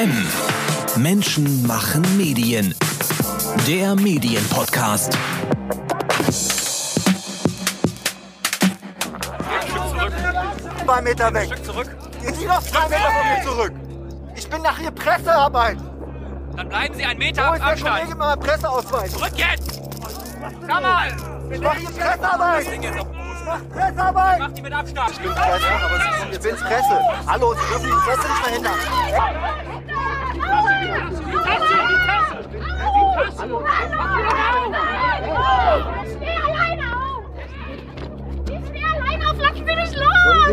M. 0.00 0.26
Menschen 0.96 1.66
machen 1.66 2.00
Medien. 2.16 2.74
Der 3.66 3.94
Medienpodcast. 3.94 5.12
Zwei 10.82 11.02
Meter 11.02 11.34
weg. 11.34 11.50
Gehen 12.22 12.34
Sie 12.34 12.46
doch 12.46 12.62
zwei 12.62 12.88
Meter 12.88 13.10
von 13.10 13.28
mir 13.28 13.42
zurück. 13.44 13.72
Ich 14.36 14.48
bin 14.48 14.62
nach 14.62 14.78
hier 14.78 14.90
Pressearbeit. 14.90 15.76
Dann 16.56 16.68
bleiben 16.70 16.94
Sie 16.94 17.04
einen 17.04 17.18
Meter 17.18 17.50
Wo 17.50 17.52
ist 17.52 17.60
der 17.60 17.66
Abstand. 17.68 17.94
Kollege 17.94 18.08
mit 18.08 18.18
meinem 18.18 18.40
Presseausweis? 18.40 19.12
Zurück 19.12 19.32
jetzt! 19.36 19.80
Komm 20.66 20.82
mal! 20.82 21.08
Ich 21.50 21.60
mach 21.60 21.74
hier 21.74 21.90
Pressearbeit. 21.90 22.64
Das 22.64 22.72
Ding 22.72 22.82
ist 22.84 22.98
auf 22.98 23.06
dem 23.06 23.20
Ich 23.20 23.44
mach 23.44 23.68
Pressearbeit. 23.68 24.38
Macht 24.38 24.56
die 24.56 24.62
mit 24.62 24.72
Abstand. 24.72 25.10
Ich 25.10 25.18
bin 25.18 25.30
Presse, 25.34 25.66
aber 25.84 25.96
Sie 25.98 26.18
kommen, 26.18 26.32
ich 26.32 26.40
bin's 26.40 26.60
Presse. 26.60 27.00
Hallo, 27.26 27.54
Sie 27.54 27.68
dürfen 27.68 27.84
die 27.84 28.10
Presse 28.10 28.28
nicht 28.28 28.42
verhindern. 28.42 29.59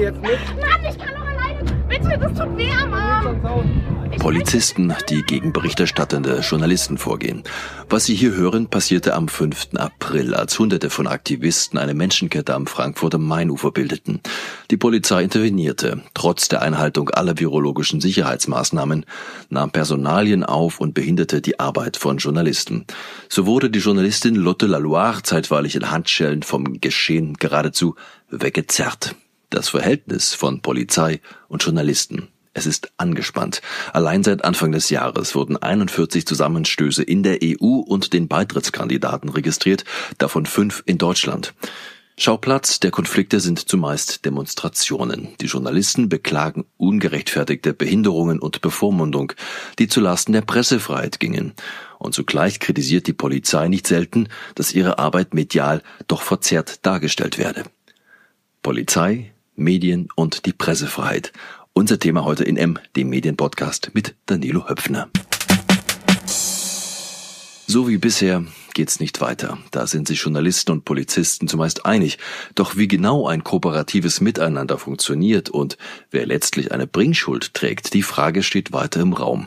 Jetzt 0.08 0.22
mit? 0.22 0.62
Mann, 0.62 0.86
ich 0.88 0.98
kann 0.98 1.16
doch 1.16 1.28
alleine! 1.28 1.64
Bitte, 1.88 2.18
das 2.18 2.34
tut 2.34 2.58
weh 2.58 2.72
am 2.72 2.94
Arm! 2.94 3.97
Polizisten, 4.18 4.94
die 5.10 5.22
gegen 5.22 5.54
berichterstattende 5.54 6.40
Journalisten 6.40 6.98
vorgehen. 6.98 7.44
Was 7.90 8.06
Sie 8.06 8.16
hier 8.16 8.34
hören, 8.34 8.68
passierte 8.68 9.14
am 9.14 9.28
5. 9.28 9.70
April, 9.76 10.34
als 10.34 10.58
Hunderte 10.58 10.90
von 10.90 11.08
Aktivisten 11.08 11.80
eine 11.80 11.94
Menschenkette 11.94 12.54
am 12.54 12.68
Frankfurter 12.68 13.20
Mainufer 13.20 13.72
bildeten. 13.72 14.22
Die 14.72 14.78
Polizei 14.78 15.24
intervenierte. 15.24 16.02
Trotz 16.14 16.48
der 16.48 16.62
Einhaltung 16.62 17.10
aller 17.10 17.40
virologischen 17.40 18.02
Sicherheitsmaßnahmen 18.02 19.06
nahm 19.50 19.72
Personalien 19.72 20.44
auf 20.44 20.80
und 20.80 20.94
behinderte 20.94 21.42
die 21.42 21.60
Arbeit 21.60 21.98
von 21.98 22.18
Journalisten. 22.18 22.86
So 23.30 23.46
wurde 23.46 23.70
die 23.70 23.80
Journalistin 23.80 24.36
Lotte 24.36 24.66
Laloire 24.66 25.24
zeitweilig 25.24 25.76
in 25.76 25.92
Handschellen 25.92 26.44
vom 26.44 26.82
Geschehen 26.82 27.36
geradezu 27.36 27.96
weggezerrt. 28.30 29.16
Das 29.50 29.70
Verhältnis 29.70 30.34
von 30.34 30.62
Polizei 30.62 31.22
und 31.48 31.64
Journalisten 31.64 32.28
es 32.58 32.66
ist 32.66 32.92
angespannt. 32.98 33.62
Allein 33.94 34.24
seit 34.24 34.44
Anfang 34.44 34.72
des 34.72 34.90
Jahres 34.90 35.36
wurden 35.36 35.58
41 35.58 36.26
Zusammenstöße 36.26 37.04
in 37.04 37.22
der 37.22 37.38
EU 37.44 37.78
und 37.86 38.14
den 38.14 38.28
Beitrittskandidaten 38.28 39.30
registriert, 39.30 39.86
davon 40.18 40.48
fünf 40.48 40.82
in 40.88 40.98
Deutschland. 40.98 41.54
Schauplatz 42.20 42.80
der 42.80 42.90
Konflikte 42.90 43.40
sind 43.40 43.60
zumeist 43.70 44.26
Demonstrationen. 44.26 45.36
Die 45.40 45.46
Journalisten 45.46 46.10
beklagen 46.10 46.66
ungerechtfertigte 46.78 47.76
Behinderungen 47.76 48.40
und 48.40 48.62
Bevormundung, 48.62 49.34
die 49.78 49.88
zulasten 49.88 50.34
der 50.34 50.42
Pressefreiheit 50.42 51.20
gingen. 51.20 51.54
Und 52.00 52.16
zugleich 52.16 52.60
kritisiert 52.60 53.06
die 53.06 53.14
Polizei 53.14 53.68
nicht 53.68 53.86
selten, 53.86 54.30
dass 54.56 54.74
ihre 54.74 54.98
Arbeit 54.98 55.36
medial 55.36 55.84
doch 56.08 56.24
verzerrt 56.24 56.84
dargestellt 56.88 57.38
werde. 57.38 57.66
Polizei, 58.64 59.32
Medien 59.58 60.08
und 60.16 60.46
die 60.46 60.54
Pressefreiheit. 60.54 61.34
Unser 61.78 62.00
Thema 62.00 62.26
heute 62.26 62.44
in 62.44 62.58
M, 62.58 62.80
dem 62.96 63.10
Medienpodcast 63.10 63.92
mit 63.94 64.16
Danilo 64.26 64.68
Höpfner. 64.68 65.10
So 67.68 67.88
wie 67.88 68.00
bisher 68.00 68.46
geht's 68.74 69.00
nicht 69.00 69.22
weiter. 69.22 69.60
Da 69.70 69.86
sind 69.86 70.08
sich 70.08 70.24
Journalisten 70.24 70.72
und 70.72 70.86
Polizisten 70.86 71.48
zumeist 71.48 71.86
einig. 71.86 72.18
Doch 72.56 72.78
wie 72.78 72.88
genau 72.88 73.28
ein 73.28 73.44
kooperatives 73.44 74.22
Miteinander 74.22 74.80
funktioniert 74.80 75.52
und 75.52 75.78
wer 76.10 76.26
letztlich 76.26 76.72
eine 76.72 76.88
Bringschuld 76.88 77.54
trägt, 77.54 77.94
die 77.94 78.02
Frage 78.02 78.42
steht 78.42 78.74
weiter 78.74 79.00
im 79.00 79.14
Raum. 79.14 79.46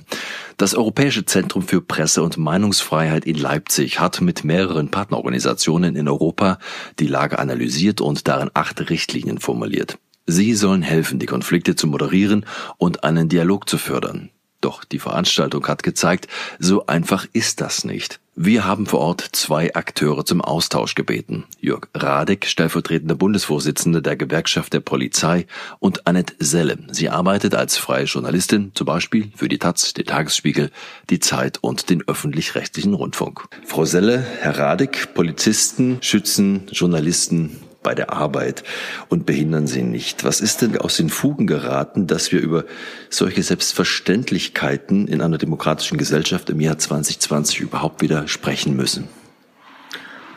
Das 0.56 0.76
Europäische 0.76 1.24
Zentrum 1.24 1.64
für 1.64 1.80
Presse- 1.80 2.22
und 2.22 2.38
Meinungsfreiheit 2.38 3.24
in 3.24 3.38
Leipzig 3.38 3.98
hat 3.98 4.20
mit 4.20 4.44
mehreren 4.44 4.92
Partnerorganisationen 4.92 5.96
in 5.96 6.06
Europa 6.06 6.60
die 7.00 7.08
Lage 7.08 7.40
analysiert 7.40 8.00
und 8.00 8.28
darin 8.28 8.52
acht 8.54 8.88
Richtlinien 8.88 9.38
formuliert. 9.38 9.98
Sie 10.26 10.54
sollen 10.54 10.82
helfen, 10.82 11.18
die 11.18 11.26
Konflikte 11.26 11.76
zu 11.76 11.86
moderieren 11.86 12.46
und 12.78 13.04
einen 13.04 13.28
Dialog 13.28 13.68
zu 13.68 13.78
fördern. 13.78 14.30
Doch 14.60 14.84
die 14.84 14.98
Veranstaltung 14.98 15.66
hat 15.66 15.82
gezeigt, 15.82 16.28
so 16.58 16.86
einfach 16.86 17.26
ist 17.32 17.60
das 17.62 17.84
nicht. 17.84 18.20
Wir 18.36 18.64
haben 18.64 18.86
vor 18.86 19.00
Ort 19.00 19.22
zwei 19.32 19.74
Akteure 19.74 20.24
zum 20.24 20.40
Austausch 20.40 20.94
gebeten. 20.94 21.44
Jörg 21.60 21.88
Radek, 21.94 22.46
stellvertretender 22.46 23.14
Bundesvorsitzender 23.14 24.00
der 24.00 24.16
Gewerkschaft 24.16 24.72
der 24.72 24.80
Polizei 24.80 25.46
und 25.78 26.06
Annette 26.06 26.34
Selle. 26.38 26.78
Sie 26.90 27.08
arbeitet 27.08 27.54
als 27.54 27.76
freie 27.76 28.04
Journalistin, 28.04 28.72
zum 28.74 28.86
Beispiel 28.86 29.30
für 29.34 29.48
die 29.48 29.58
Taz, 29.58 29.92
den 29.94 30.06
Tagesspiegel, 30.06 30.70
die 31.08 31.20
Zeit 31.20 31.58
und 31.60 31.90
den 31.90 32.06
öffentlich-rechtlichen 32.06 32.94
Rundfunk. 32.94 33.48
Frau 33.66 33.84
Selle, 33.84 34.18
Herr 34.18 34.58
Radek, 34.58 35.14
Polizisten 35.14 35.98
schützen 36.00 36.66
Journalisten 36.70 37.56
bei 37.82 37.94
der 37.94 38.12
Arbeit 38.12 38.62
und 39.08 39.26
behindern 39.26 39.66
sie 39.66 39.82
nicht. 39.82 40.24
Was 40.24 40.40
ist 40.40 40.62
denn 40.62 40.76
aus 40.78 40.96
den 40.96 41.08
Fugen 41.08 41.46
geraten, 41.46 42.06
dass 42.06 42.32
wir 42.32 42.40
über 42.40 42.64
solche 43.08 43.42
Selbstverständlichkeiten 43.42 45.08
in 45.08 45.22
einer 45.22 45.38
demokratischen 45.38 45.98
Gesellschaft 45.98 46.50
im 46.50 46.60
Jahr 46.60 46.78
2020 46.78 47.60
überhaupt 47.60 48.02
wieder 48.02 48.28
sprechen 48.28 48.76
müssen? 48.76 49.08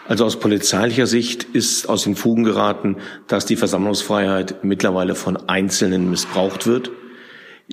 Also 0.08 0.26
aus 0.26 0.40
polizeilicher 0.40 1.08
Sicht 1.08 1.44
ist 1.44 1.88
aus 1.88 2.04
den 2.04 2.16
Fugen 2.16 2.44
geraten, 2.44 2.98
dass 3.28 3.46
die 3.46 3.56
Versammlungsfreiheit 3.56 4.64
mittlerweile 4.64 5.16
von 5.16 5.38
Einzelnen 5.48 6.10
missbraucht 6.10 6.68
wird, 6.68 6.92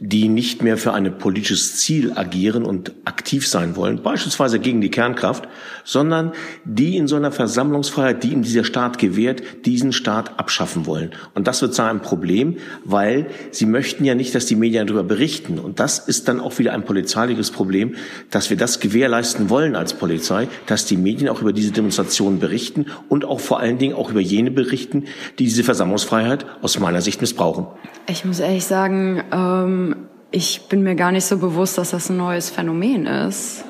die 0.03 0.28
nicht 0.28 0.62
mehr 0.62 0.78
für 0.78 0.94
ein 0.94 1.19
politisches 1.19 1.77
Ziel 1.77 2.12
agieren 2.15 2.65
und 2.65 2.93
aktiv 3.05 3.47
sein 3.47 3.77
wollen, 3.77 4.03
beispielsweise 4.03 4.59
gegen 4.59 4.81
die 4.81 4.91
Kernkraft, 4.91 5.47
sondern 5.84 6.33
die 6.65 6.97
in 6.97 7.06
so 7.06 7.16
einer 7.16 7.33
Versammlungsfreiheit, 7.33 8.22
die 8.22 8.33
ihm 8.33 8.43
dieser 8.43 8.65
Staat 8.65 8.99
gewährt, 8.99 9.43
diesen 9.66 9.93
Staat 9.93 10.38
abschaffen 10.38 10.87
wollen. 10.87 11.11
Und 11.34 11.47
das 11.47 11.61
wird 11.61 11.75
zu 11.75 11.83
einem 11.83 12.00
Problem, 12.00 12.56
weil 12.83 13.27
sie 13.50 13.66
möchten 13.66 14.06
ja 14.06 14.15
nicht, 14.15 14.34
dass 14.34 14.47
die 14.47 14.56
Medien 14.56 14.87
darüber 14.87 15.05
berichten. 15.05 15.59
Und 15.59 15.81
das 15.81 15.99
ist 15.99 16.28
dann 16.28 16.41
auch 16.41 16.59
wieder 16.59 16.72
ein 16.72 16.87
polizeiliches 16.87 17.50
Problem, 17.50 17.94
dass 18.31 18.49
wir 18.49 18.56
das 18.56 18.81
gewährleisten 18.81 19.50
wollen 19.50 19.77
als 19.77 19.93
Polizei, 19.93 20.49
dass 20.65 20.87
die 20.87 20.97
Medien 20.97 21.28
auch 21.28 21.43
über 21.43 21.53
diese 21.53 21.72
Demonstrationen 21.72 22.41
berichten 22.41 22.87
und 23.11 23.27
auch 23.27 23.41
vor 23.41 23.61
allen 23.61 23.77
Dingen 23.77 23.94
auch 23.94 24.11
über 24.11 24.21
jene 24.21 24.50
berichten, 24.50 25.05
die 25.38 25.44
diese 25.44 25.62
Versammlungsfreiheit 25.62 26.47
aus 26.62 26.78
meiner 26.78 27.03
Sicht 27.03 27.21
missbrauchen. 27.21 27.67
Ich 28.09 28.25
muss 28.25 28.41
ehrlich 28.41 28.65
sagen, 28.65 29.22
ähm, 29.31 29.89
ich 30.30 30.68
bin 30.68 30.82
mir 30.82 30.94
gar 30.94 31.12
nicht 31.12 31.24
so 31.24 31.38
bewusst, 31.38 31.78
dass 31.78 31.90
das 31.90 32.08
ein 32.10 32.16
neues 32.16 32.50
Phänomen 32.50 33.06
ist. 33.06 33.64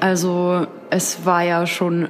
Also 0.00 0.66
es 0.90 1.24
war 1.24 1.42
ja 1.44 1.66
schon 1.66 2.08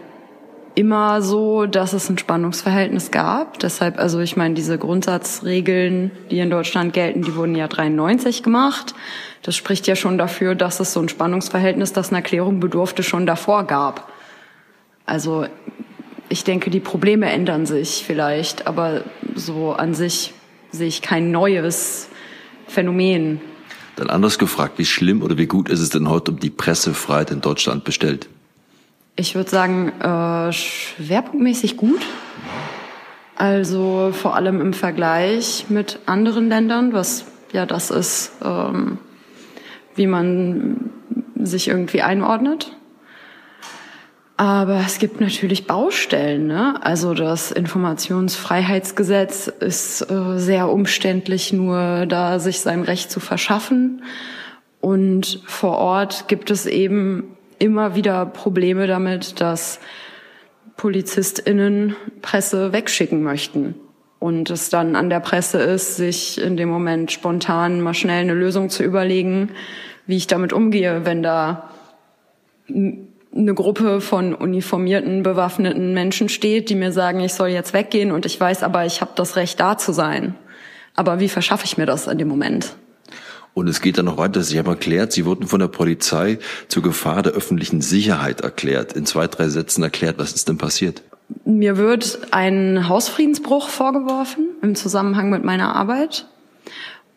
immer 0.75 1.20
so, 1.20 1.66
dass 1.66 1.92
es 1.92 2.08
ein 2.08 2.16
Spannungsverhältnis 2.16 3.10
gab. 3.10 3.58
Deshalb, 3.58 3.98
also 3.98 4.20
ich 4.20 4.36
meine, 4.36 4.54
diese 4.54 4.78
Grundsatzregeln, 4.78 6.10
die 6.31 6.38
in 6.38 6.50
Deutschland 6.50 6.92
gelten, 6.92 7.22
die 7.22 7.34
wurden 7.34 7.54
ja 7.54 7.69
93 7.69 8.42
gemacht. 8.42 8.94
Das 9.42 9.56
spricht 9.56 9.87
ja 9.87 9.97
schon 9.97 10.16
dafür, 10.16 10.54
dass 10.54 10.81
es 10.81 10.92
so 10.92 11.00
ein 11.00 11.08
Spannungsverhältnis, 11.08 11.92
das 11.92 12.08
eine 12.08 12.19
Erklärung 12.19 12.60
bedurfte, 12.60 13.02
schon 13.02 13.26
davor 13.26 13.64
gab. 13.64 14.10
Also 15.04 15.47
ich 16.28 16.44
denke, 16.44 16.70
die 16.70 16.81
Probleme 16.81 17.31
ändern 17.31 17.66
sich 17.66 18.04
vielleicht, 18.06 18.66
aber 18.66 19.02
so 19.34 19.72
an 19.72 19.94
sich 19.94 20.32
sehe 20.70 20.87
ich 20.87 21.02
kein 21.02 21.32
neues 21.32 22.08
Phänomen. 22.70 23.41
Dann 23.97 24.08
anders 24.08 24.38
gefragt, 24.38 24.78
wie 24.78 24.84
schlimm 24.84 25.22
oder 25.22 25.36
wie 25.36 25.47
gut 25.47 25.69
ist 25.69 25.81
es 25.81 25.91
denn 25.91 26.08
heute 26.08 26.31
um 26.31 26.41
die 26.41 26.50
Pressefreiheit 26.50 27.31
in 27.31 27.41
Deutschland 27.41 27.84
bestellt? 27.84 28.28
Ich 29.16 29.34
würde 29.34 29.50
sagen, 29.50 29.88
äh, 30.00 30.53
schwerpunktmäßig 30.53 31.76
gut. 31.76 32.00
Also 33.36 34.12
vor 34.12 34.36
allem 34.36 34.60
im 34.60 34.72
Vergleich 34.72 35.66
mit 35.69 35.98
anderen 36.06 36.48
Ländern, 36.48 36.92
was 36.92 37.25
ja 37.53 37.66
das 37.66 37.91
ist, 37.91 38.32
ähm, 38.44 38.98
wie 39.94 40.06
man 40.06 40.90
sich 41.43 41.69
irgendwie 41.69 42.02
einordnet. 42.02 42.76
Aber 44.40 44.81
es 44.87 44.98
gibt 44.98 45.20
natürlich 45.20 45.66
Baustellen. 45.66 46.46
Ne? 46.46 46.82
Also 46.82 47.12
das 47.12 47.52
Informationsfreiheitsgesetz 47.52 49.48
ist 49.48 50.10
äh, 50.10 50.38
sehr 50.38 50.70
umständlich, 50.70 51.52
nur 51.52 52.06
da 52.06 52.38
sich 52.38 52.60
sein 52.60 52.81
Recht 52.81 53.10
zu 53.10 53.20
verschaffen. 53.20 54.02
Und 54.81 55.42
vor 55.44 55.76
Ort 55.76 56.26
gibt 56.28 56.50
es 56.50 56.64
eben 56.64 57.37
immer 57.58 57.94
wieder 57.94 58.25
Probleme 58.25 58.87
damit, 58.87 59.42
dass 59.42 59.78
PolizistInnen 60.78 61.94
Presse 62.22 62.72
wegschicken 62.72 63.22
möchten. 63.22 63.75
Und 64.20 64.48
es 64.48 64.70
dann 64.70 64.96
an 64.96 65.10
der 65.10 65.20
Presse 65.20 65.58
ist, 65.58 65.96
sich 65.96 66.40
in 66.40 66.56
dem 66.56 66.70
Moment 66.70 67.12
spontan 67.12 67.82
mal 67.82 67.92
schnell 67.92 68.22
eine 68.22 68.32
Lösung 68.32 68.70
zu 68.70 68.84
überlegen, 68.84 69.50
wie 70.06 70.16
ich 70.16 70.28
damit 70.28 70.54
umgehe, 70.54 71.04
wenn 71.04 71.22
da 71.22 71.69
eine 73.35 73.55
Gruppe 73.55 74.00
von 74.00 74.35
uniformierten, 74.35 75.23
bewaffneten 75.23 75.94
Menschen 75.94 76.29
steht, 76.29 76.69
die 76.69 76.75
mir 76.75 76.93
sagen, 76.93 77.21
ich 77.21 77.35
soll 77.35 77.49
jetzt 77.49 77.73
weggehen 77.73 78.12
und 78.12 78.27
ich 78.27 78.38
weiß 78.38 78.62
aber, 78.62 78.87
ich 78.87 79.00
habe 79.00 79.12
das 79.15 79.37
Recht 79.37 79.61
da 79.61 79.79
zu 79.79 79.93
sein. 79.93 80.35
Aber 80.97 81.21
wie 81.21 81.29
verschaffe 81.29 81.65
ich 81.65 81.79
mir 81.79 81.87
das 81.87 82.06
in 82.06 82.19
dem 82.19 82.29
Moment? 82.29 82.75
Und 83.55 83.69
es 83.69 83.81
geht 83.81 83.99
dann 83.99 84.05
noch 84.05 84.17
weiter. 84.17 84.43
Sie 84.43 84.59
haben 84.59 84.69
erklärt, 84.69 85.12
Sie 85.12 85.25
wurden 85.25 85.47
von 85.47 85.61
der 85.61 85.69
Polizei 85.69 86.38
zur 86.69 86.82
Gefahr 86.82 87.23
der 87.23 87.32
öffentlichen 87.32 87.81
Sicherheit 87.81 88.41
erklärt. 88.41 88.93
In 88.93 89.06
zwei, 89.06 89.27
drei 89.27 89.49
Sätzen 89.49 89.83
erklärt, 89.83 90.19
was 90.19 90.33
ist 90.33 90.49
denn 90.49 90.59
passiert? 90.59 91.03
Mir 91.44 91.76
wird 91.76 92.33
ein 92.33 92.88
Hausfriedensbruch 92.88 93.69
vorgeworfen 93.69 94.49
im 94.62 94.75
Zusammenhang 94.75 95.31
mit 95.31 95.44
meiner 95.44 95.75
Arbeit. 95.75 96.26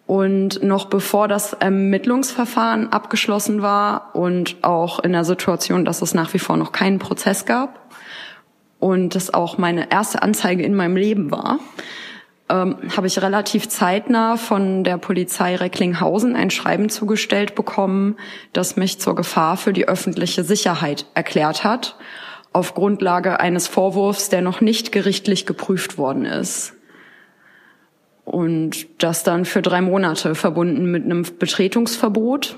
Und 0.06 0.62
noch 0.62 0.86
bevor 0.86 1.28
das 1.28 1.54
Ermittlungsverfahren 1.54 2.92
abgeschlossen 2.92 3.62
war 3.62 4.12
und 4.14 4.58
auch 4.62 5.00
in 5.00 5.14
der 5.14 5.24
Situation, 5.24 5.86
dass 5.86 6.02
es 6.02 6.14
nach 6.14 6.34
wie 6.34 6.40
vor 6.40 6.58
noch 6.58 6.74
keinen 6.74 7.00
Prozess 7.00 7.46
gab 7.46 7.80
und 8.80 9.16
das 9.16 9.34
auch 9.34 9.58
meine 9.58 9.92
erste 9.92 10.22
Anzeige 10.22 10.64
in 10.64 10.76
meinem 10.76 10.98
Leben 10.98 11.32
war, 11.32 11.60
ähm, 12.50 12.78
habe 12.96 13.08
ich 13.08 13.22
relativ 13.22 13.70
zeitnah 13.70 14.36
von 14.36 14.84
der 14.84 14.98
Polizei 14.98 15.56
Recklinghausen 15.56 16.36
ein 16.36 16.50
Schreiben 16.50 16.90
zugestellt 16.90 17.56
bekommen, 17.56 18.18
das 18.52 18.76
mich 18.76 19.00
zur 19.00 19.16
Gefahr 19.16 19.56
für 19.56 19.72
die 19.72 19.88
öffentliche 19.88 20.44
Sicherheit 20.44 21.06
erklärt 21.14 21.64
hat, 21.64 21.96
auf 22.52 22.74
Grundlage 22.74 23.40
eines 23.40 23.68
Vorwurfs, 23.68 24.28
der 24.28 24.42
noch 24.42 24.60
nicht 24.60 24.92
gerichtlich 24.92 25.46
geprüft 25.46 25.98
worden 25.98 26.26
ist. 26.26 26.74
Und 28.26 28.88
das 29.04 29.24
dann 29.24 29.46
für 29.46 29.62
drei 29.62 29.82
Monate 29.82 30.36
verbunden 30.36 30.90
mit 30.90 31.04
einem 31.04 31.26
Betretungsverbot 31.38 32.58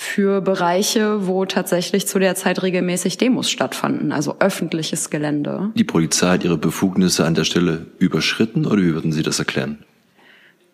für 0.00 0.40
Bereiche, 0.40 1.26
wo 1.26 1.44
tatsächlich 1.44 2.06
zu 2.06 2.20
der 2.20 2.36
Zeit 2.36 2.62
regelmäßig 2.62 3.18
Demos 3.18 3.50
stattfanden, 3.50 4.12
also 4.12 4.36
öffentliches 4.38 5.10
Gelände. 5.10 5.70
Die 5.74 5.82
Polizei 5.82 6.28
hat 6.28 6.44
ihre 6.44 6.56
Befugnisse 6.56 7.24
an 7.24 7.34
der 7.34 7.42
Stelle 7.42 7.86
überschritten 7.98 8.64
oder 8.64 8.80
wie 8.80 8.94
würden 8.94 9.10
Sie 9.10 9.22
das 9.22 9.40
erklären? 9.40 9.84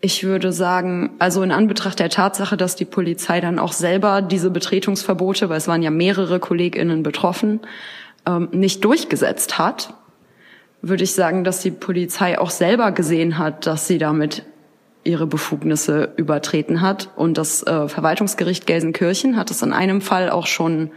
Ich 0.02 0.24
würde 0.24 0.52
sagen, 0.52 1.12
also 1.18 1.42
in 1.42 1.52
Anbetracht 1.52 1.98
der 1.98 2.10
Tatsache, 2.10 2.58
dass 2.58 2.76
die 2.76 2.84
Polizei 2.84 3.40
dann 3.40 3.58
auch 3.58 3.72
selber 3.72 4.20
diese 4.20 4.50
Betretungsverbote, 4.50 5.48
weil 5.48 5.56
es 5.56 5.68
waren 5.68 5.82
ja 5.82 5.90
mehrere 5.90 6.38
KollegInnen 6.38 7.02
betroffen, 7.02 7.60
ähm, 8.26 8.48
nicht 8.52 8.84
durchgesetzt 8.84 9.56
hat, 9.56 9.94
würde 10.88 11.04
ich 11.04 11.12
sagen, 11.12 11.44
dass 11.44 11.60
die 11.60 11.70
Polizei 11.70 12.38
auch 12.38 12.50
selber 12.50 12.92
gesehen 12.92 13.38
hat, 13.38 13.66
dass 13.66 13.86
sie 13.86 13.98
damit 13.98 14.44
ihre 15.02 15.26
Befugnisse 15.26 16.12
übertreten 16.16 16.80
hat. 16.80 17.10
Und 17.16 17.38
das 17.38 17.62
äh, 17.62 17.88
Verwaltungsgericht 17.88 18.66
Gelsenkirchen 18.66 19.36
hat 19.36 19.50
es 19.50 19.62
in 19.62 19.72
einem 19.72 20.00
Fall 20.00 20.30
auch 20.30 20.46
schon 20.46 20.90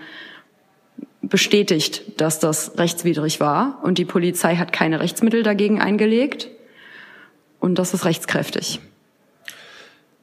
bestätigt, 1.22 2.20
dass 2.22 2.40
das 2.40 2.78
rechtswidrig 2.78 3.40
war. 3.40 3.80
Und 3.84 3.98
die 3.98 4.06
Polizei 4.06 4.56
hat 4.56 4.72
keine 4.72 5.00
Rechtsmittel 5.00 5.44
dagegen 5.44 5.82
eingelegt. 5.82 6.50
Und 7.60 7.80
das 7.80 7.94
ist 7.94 8.06
rechtskräftig. 8.06 8.80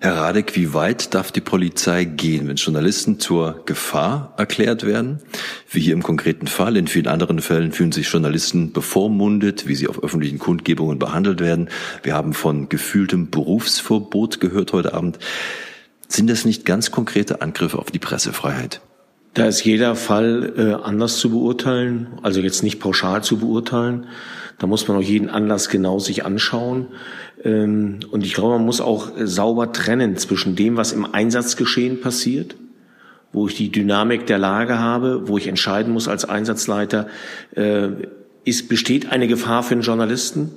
Herr 0.05 0.17
Radek, 0.17 0.55
wie 0.55 0.75
weit 0.75 1.15
darf 1.15 1.33
die 1.33 1.41
Polizei 1.41 2.05
gehen, 2.05 2.47
wenn 2.47 2.57
Journalisten 2.57 3.21
zur 3.21 3.63
Gefahr 3.65 4.35
erklärt 4.37 4.85
werden? 4.85 5.21
Wie 5.71 5.81
hier 5.81 5.95
im 5.95 6.03
konkreten 6.03 6.47
Fall. 6.47 6.77
In 6.77 6.89
vielen 6.89 7.07
anderen 7.07 7.39
Fällen 7.39 7.73
fühlen 7.73 7.91
sich 7.91 8.13
Journalisten 8.13 8.75
bevormundet, 8.75 9.67
wie 9.67 9.75
sie 9.75 9.89
auf 9.89 10.05
öffentlichen 10.05 10.39
Kundgebungen 10.39 10.99
behandelt 10.99 11.41
werden. 11.41 11.71
Wir 12.03 12.13
haben 12.13 12.35
von 12.35 12.69
gefühltem 12.69 13.31
Berufsverbot 13.31 14.41
gehört 14.41 14.75
heute 14.75 14.93
Abend. 14.93 15.19
Sind 16.07 16.29
das 16.29 16.45
nicht 16.45 16.67
ganz 16.67 16.91
konkrete 16.91 17.41
Angriffe 17.41 17.79
auf 17.79 17.91
die 17.91 17.99
Pressefreiheit? 17.99 18.83
Da 19.33 19.47
ist 19.47 19.65
jeder 19.65 19.97
Fall 19.97 20.53
äh, 20.59 20.85
anders 20.85 21.17
zu 21.17 21.31
beurteilen, 21.31 22.09
also 22.21 22.41
jetzt 22.41 22.63
nicht 22.63 22.79
pauschal 22.79 23.25
zu 23.25 23.39
beurteilen. 23.39 24.07
Da 24.59 24.67
muss 24.67 24.87
man 24.89 24.97
auch 24.97 25.03
jeden 25.03 25.29
Anlass 25.29 25.69
genau 25.69 25.99
sich 25.99 26.25
anschauen. 26.25 26.89
Ähm, 27.43 28.01
und 28.11 28.25
ich 28.25 28.35
glaube, 28.35 28.55
man 28.55 28.65
muss 28.65 28.81
auch 28.81 29.17
äh, 29.17 29.27
sauber 29.27 29.73
trennen 29.73 30.17
zwischen 30.17 30.57
dem, 30.57 30.77
was 30.77 30.93
im 30.93 31.13
Einsatzgeschehen 31.13 32.01
passiert, 32.01 32.57
wo 33.33 33.49
ich 33.49 33.57
die 33.57 33.71
Dynamik 33.71 34.27
der 34.27 34.39
Lage 34.39 34.79
habe, 34.79 35.29
wo 35.29 35.39
ich 35.39 35.49
entscheiden 35.49 35.93
muss 35.93 36.09
als 36.09 36.25
Einsatzleiter, 36.25 37.09
äh, 37.57 37.89
ist, 38.45 38.69
besteht 38.69 39.11
eine 39.11 39.27
Gefahr 39.27 39.63
für 39.63 39.75
den 39.75 39.83
Journalisten? 39.83 40.53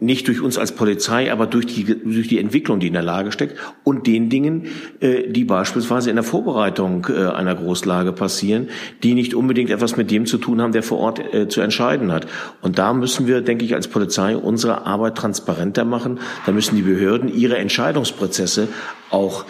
Nicht 0.00 0.28
durch 0.28 0.40
uns 0.40 0.58
als 0.58 0.72
Polizei, 0.72 1.32
aber 1.32 1.46
durch 1.46 1.66
die, 1.66 1.84
durch 1.84 2.28
die 2.28 2.38
Entwicklung, 2.38 2.78
die 2.78 2.86
in 2.86 2.92
der 2.92 3.02
Lage 3.02 3.32
steckt 3.32 3.56
und 3.82 4.06
den 4.06 4.28
Dingen, 4.28 4.66
äh, 5.00 5.28
die 5.28 5.44
beispielsweise 5.44 6.08
in 6.10 6.16
der 6.16 6.22
Vorbereitung 6.22 7.06
äh, 7.10 7.26
einer 7.26 7.56
Großlage 7.56 8.12
passieren, 8.12 8.68
die 9.02 9.14
nicht 9.14 9.34
unbedingt 9.34 9.70
etwas 9.70 9.96
mit 9.96 10.10
dem 10.10 10.26
zu 10.26 10.38
tun 10.38 10.62
haben, 10.62 10.72
der 10.72 10.84
vor 10.84 10.98
Ort 10.98 11.34
äh, 11.34 11.48
zu 11.48 11.60
entscheiden 11.60 12.12
hat. 12.12 12.28
Und 12.62 12.78
da 12.78 12.92
müssen 12.92 13.26
wir, 13.26 13.40
denke 13.40 13.64
ich, 13.64 13.74
als 13.74 13.88
Polizei 13.88 14.36
unsere 14.36 14.86
Arbeit 14.86 15.16
transparenter 15.16 15.84
machen. 15.84 16.20
Da 16.46 16.52
müssen 16.52 16.76
die 16.76 16.82
Behörden 16.82 17.28
ihre 17.28 17.58
Entscheidungsprozesse 17.58 18.68
auch 19.10 19.46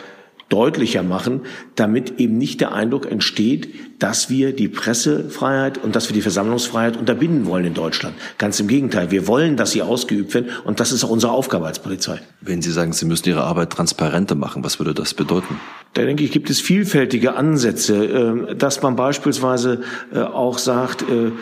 deutlicher 0.48 1.02
machen, 1.02 1.42
damit 1.74 2.18
eben 2.20 2.38
nicht 2.38 2.60
der 2.60 2.72
Eindruck 2.72 3.10
entsteht, 3.10 3.74
dass 3.98 4.30
wir 4.30 4.54
die 4.54 4.68
Pressefreiheit 4.68 5.78
und 5.78 5.96
dass 5.96 6.08
wir 6.08 6.14
die 6.14 6.22
Versammlungsfreiheit 6.22 6.96
unterbinden 6.96 7.46
wollen 7.46 7.66
in 7.66 7.74
Deutschland. 7.74 8.14
Ganz 8.38 8.58
im 8.60 8.68
Gegenteil. 8.68 9.10
Wir 9.10 9.26
wollen, 9.26 9.56
dass 9.56 9.72
sie 9.72 9.82
ausgeübt 9.82 10.32
werden 10.34 10.50
und 10.64 10.80
das 10.80 10.92
ist 10.92 11.04
auch 11.04 11.10
unsere 11.10 11.32
Aufgabe 11.32 11.66
als 11.66 11.80
Polizei. 11.80 12.20
Wenn 12.40 12.62
Sie 12.62 12.70
sagen, 12.70 12.92
Sie 12.92 13.06
müssen 13.06 13.28
Ihre 13.28 13.44
Arbeit 13.44 13.70
transparenter 13.70 14.34
machen, 14.34 14.64
was 14.64 14.78
würde 14.78 14.94
das 14.94 15.14
bedeuten? 15.14 15.60
Da 15.94 16.02
denke 16.02 16.24
ich, 16.24 16.30
gibt 16.30 16.48
es 16.50 16.60
vielfältige 16.60 17.34
Ansätze, 17.34 18.04
ähm, 18.04 18.58
dass 18.58 18.82
man 18.82 18.96
beispielsweise 18.96 19.82
äh, 20.14 20.20
auch 20.20 20.58
sagt, 20.58 21.02
äh, 21.02 21.32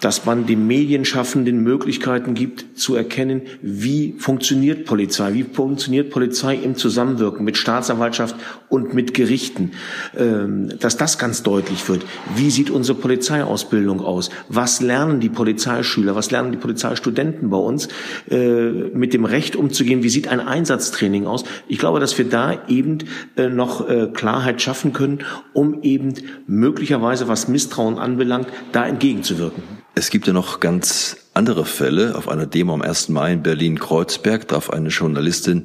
dass 0.00 0.26
man 0.26 0.46
den 0.46 0.66
Medienschaffenden 0.66 1.62
Möglichkeiten 1.62 2.34
gibt, 2.34 2.78
zu 2.78 2.94
erkennen, 2.94 3.42
wie 3.62 4.14
funktioniert 4.18 4.84
Polizei, 4.84 5.32
wie 5.32 5.44
funktioniert 5.44 6.10
Polizei 6.10 6.54
im 6.54 6.76
Zusammenwirken 6.76 7.44
mit 7.44 7.56
Staatsanwaltschaft 7.56 8.36
und 8.68 8.94
mit 8.94 9.14
Gerichten, 9.14 9.72
ähm, 10.16 10.70
dass 10.78 10.96
das 10.96 11.18
ganz 11.18 11.42
deutlich 11.42 11.88
wird. 11.88 12.04
Wie 12.34 12.50
sieht 12.50 12.70
unsere 12.70 12.98
Polizeiausbildung 12.98 14.00
aus? 14.00 14.30
Was 14.48 14.80
lernen 14.80 15.20
die 15.20 15.28
Polizeischüler, 15.28 16.14
was 16.14 16.30
lernen 16.30 16.52
die 16.52 16.58
Polizeistudenten 16.58 17.48
bei 17.50 17.56
uns, 17.56 17.88
äh, 18.30 18.70
mit 18.70 19.14
dem 19.14 19.24
Recht 19.24 19.56
umzugehen? 19.56 20.02
Wie 20.02 20.10
sieht 20.10 20.28
ein 20.28 20.40
Einsatztraining 20.40 21.26
aus? 21.26 21.44
Ich 21.68 21.78
glaube, 21.78 22.00
dass 22.00 22.18
wir 22.18 22.28
da 22.28 22.66
eben 22.68 22.98
äh, 23.36 23.48
noch 23.48 23.88
äh, 23.88 24.08
Klarheit 24.12 24.60
schaffen 24.60 24.92
können, 24.92 25.20
um 25.54 25.82
eben 25.82 26.14
möglicherweise, 26.46 27.28
was 27.28 27.48
Misstrauen 27.48 27.98
anbelangt, 27.98 28.48
da 28.72 28.86
entgegenzuwirken. 28.86 29.85
Es 29.98 30.10
gibt 30.10 30.26
ja 30.26 30.34
noch 30.34 30.60
ganz 30.60 31.16
andere 31.32 31.64
Fälle. 31.64 32.16
Auf 32.16 32.28
einer 32.28 32.44
Demo 32.44 32.74
am 32.74 32.82
1. 32.82 33.08
Mai 33.08 33.32
in 33.32 33.42
Berlin-Kreuzberg 33.42 34.46
traf 34.46 34.68
eine 34.68 34.90
Journalistin 34.90 35.64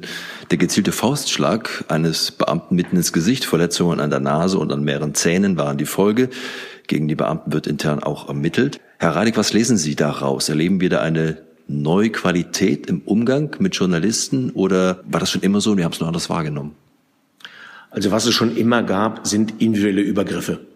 der 0.50 0.56
gezielte 0.56 0.90
Faustschlag 0.90 1.84
eines 1.88 2.30
Beamten 2.30 2.74
mitten 2.74 2.96
ins 2.96 3.12
Gesicht. 3.12 3.44
Verletzungen 3.44 4.00
an 4.00 4.08
der 4.08 4.20
Nase 4.20 4.58
und 4.58 4.72
an 4.72 4.84
mehreren 4.84 5.14
Zähnen 5.14 5.58
waren 5.58 5.76
die 5.76 5.84
Folge. 5.84 6.30
Gegen 6.86 7.08
die 7.08 7.14
Beamten 7.14 7.52
wird 7.52 7.66
intern 7.66 8.02
auch 8.02 8.28
ermittelt. 8.28 8.80
Herr 8.98 9.14
Reidig, 9.14 9.36
was 9.36 9.52
lesen 9.52 9.76
Sie 9.76 9.96
daraus? 9.96 10.48
Erleben 10.48 10.80
wir 10.80 10.88
da 10.88 11.02
eine 11.02 11.36
neue 11.68 12.08
Qualität 12.08 12.86
im 12.86 13.02
Umgang 13.02 13.54
mit 13.58 13.76
Journalisten 13.76 14.48
oder 14.52 15.00
war 15.04 15.20
das 15.20 15.30
schon 15.30 15.42
immer 15.42 15.60
so 15.60 15.72
und 15.72 15.76
wir 15.76 15.84
haben 15.84 15.92
es 15.92 16.00
nur 16.00 16.08
anders 16.08 16.30
wahrgenommen? 16.30 16.74
Also 17.90 18.10
was 18.10 18.24
es 18.24 18.32
schon 18.32 18.56
immer 18.56 18.82
gab, 18.82 19.26
sind 19.26 19.60
individuelle 19.60 20.00
Übergriffe. 20.00 20.71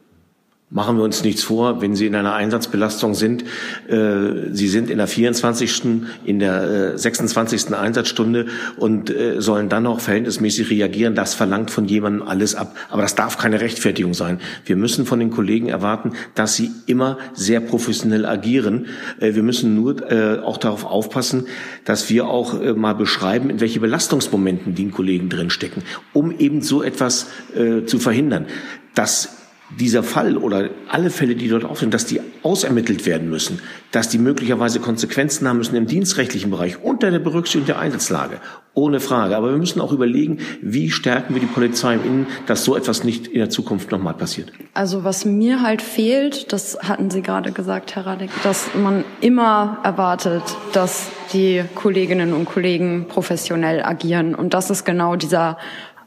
Machen 0.68 0.96
wir 0.96 1.04
uns 1.04 1.23
nichts 1.23 1.44
vor, 1.44 1.80
wenn 1.80 1.94
Sie 1.94 2.06
in 2.06 2.16
einer 2.16 2.35
Einsatzbelastung 2.35 3.14
sind, 3.14 3.44
äh, 3.87 4.50
Sie 4.50 4.66
sind 4.66 4.90
in 4.90 4.99
der 4.99 5.06
24., 5.06 5.82
in 6.25 6.40
der 6.40 6.94
äh, 6.94 6.99
26. 6.99 7.73
Einsatzstunde 7.73 8.46
und 8.76 9.08
äh, 9.08 9.40
sollen 9.40 9.68
dann 9.68 9.85
noch 9.85 10.00
verhältnismäßig 10.00 10.68
reagieren, 10.68 11.14
das 11.14 11.35
verlangt 11.35 11.70
von 11.70 11.85
jemandem 11.85 12.26
alles 12.26 12.56
ab. 12.56 12.75
Aber 12.90 13.02
das 13.02 13.14
darf 13.14 13.38
keine 13.38 13.61
Rechtfertigung 13.61 14.12
sein. 14.12 14.40
Wir 14.64 14.75
müssen 14.75 15.06
von 15.06 15.20
den 15.20 15.30
Kollegen 15.30 15.68
erwarten, 15.68 16.14
dass 16.35 16.56
sie 16.56 16.73
immer 16.87 17.18
sehr 17.32 17.61
professionell 17.61 18.26
agieren. 18.26 18.87
Äh, 19.20 19.37
wir 19.37 19.44
müssen 19.44 19.76
nur 19.76 20.11
äh, 20.11 20.40
auch 20.40 20.56
darauf 20.56 20.85
aufpassen, 20.85 21.46
dass 21.85 22.11
wir 22.11 22.26
auch 22.26 22.61
äh, 22.61 22.73
mal 22.73 22.94
beschreiben, 22.94 23.50
in 23.50 23.61
welche 23.61 23.78
Belastungsmomenten 23.78 24.75
die 24.75 24.90
Kollegen 24.90 25.28
drinstecken, 25.28 25.85
um 26.12 26.37
eben 26.37 26.61
so 26.61 26.82
etwas 26.82 27.28
äh, 27.54 27.85
zu 27.85 28.00
verhindern. 28.00 28.46
Das 28.96 29.36
dieser 29.70 30.02
Fall 30.02 30.37
oder 30.37 30.70
alle 30.88 31.11
Fälle, 31.11 31.35
die 31.35 31.49
dort 31.49 31.64
auftreten, 31.64 31.90
dass 31.90 32.06
die 32.06 32.20
ausermittelt 32.42 33.04
werden 33.04 33.28
müssen, 33.28 33.61
dass 33.90 34.08
die 34.08 34.18
möglicherweise 34.18 34.78
Konsequenzen 34.78 35.49
haben 35.49 35.58
müssen 35.58 35.75
im 35.75 35.87
dienstrechtlichen 35.87 36.50
Bereich 36.50 36.82
unter 36.82 37.11
der 37.11 37.18
Berücksichtigung 37.18 37.66
der 37.66 37.78
Einsatzlage. 37.80 38.40
Ohne 38.75 39.00
Frage. 39.00 39.37
Aber 39.37 39.50
wir 39.50 39.56
müssen 39.56 39.80
auch 39.80 39.92
überlegen, 39.92 40.38
wie 40.61 40.90
stärken 40.90 41.35
wir 41.35 41.40
die 41.40 41.46
Polizei 41.46 41.94
im 41.94 42.04
Innen, 42.04 42.26
dass 42.46 42.64
so 42.64 42.76
etwas 42.76 43.04
nicht 43.04 43.26
in 43.26 43.38
der 43.38 43.50
Zukunft 43.50 43.90
nochmal 43.90 44.14
passiert. 44.14 44.52
Also 44.75 45.02
was 45.02 45.25
mir 45.25 45.62
halt 45.62 45.82
fehlt, 45.82 46.52
das 46.52 46.78
hatten 46.82 47.11
Sie 47.11 47.23
gerade 47.23 47.52
gesagt, 47.52 47.96
Herr 47.96 48.06
Radek, 48.06 48.30
dass 48.44 48.68
man 48.75 49.04
immer 49.20 49.78
erwartet, 49.82 50.42
dass 50.73 51.08
die 51.32 51.64
Kolleginnen 51.75 52.35
und 52.35 52.44
Kollegen 52.44 53.06
professionell 53.08 53.82
agieren. 53.82 54.35
Und 54.35 54.54
das 54.54 54.70
ist 54.70 54.85
genau 54.85 55.16
dieser 55.16 55.56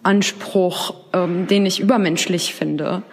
Anspruch, 0.04 0.94
ähm, 1.12 1.48
den 1.48 1.66
ich 1.66 1.80
übermenschlich 1.80 2.54
finde 2.54 3.04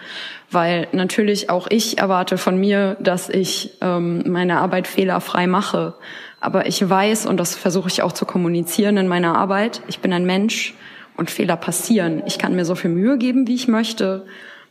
weil 0.56 0.88
natürlich 0.92 1.50
auch 1.50 1.66
ich 1.68 1.98
erwarte 1.98 2.38
von 2.38 2.56
mir, 2.58 2.96
dass 2.98 3.28
ich 3.28 3.76
ähm, 3.82 4.22
meine 4.26 4.56
Arbeit 4.56 4.86
fehlerfrei 4.86 5.46
mache. 5.46 5.96
Aber 6.40 6.66
ich 6.66 6.88
weiß, 6.88 7.26
und 7.26 7.36
das 7.38 7.54
versuche 7.54 7.88
ich 7.88 8.00
auch 8.00 8.12
zu 8.12 8.24
kommunizieren 8.24 8.96
in 8.96 9.06
meiner 9.06 9.36
Arbeit, 9.36 9.82
ich 9.86 9.98
bin 9.98 10.14
ein 10.14 10.24
Mensch 10.24 10.72
Und 11.18 11.30
Fehler 11.30 11.56
passieren. 11.56 12.22
Ich 12.26 12.38
kann 12.38 12.56
mir 12.56 12.64
so 12.64 12.74
viel 12.74 12.90
Mühe 12.90 13.18
geben, 13.18 13.46
wie 13.46 13.54
ich 13.54 13.68
möchte. 13.68 14.24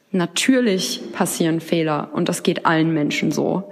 Natürlich 0.09 1.01
passieren 1.13 1.59
Fehler 1.59 2.09
und 2.13 2.29
das 2.29 2.41
geht 2.41 2.65
allen 2.65 2.91
Menschen 2.91 3.31
so. 3.31 3.71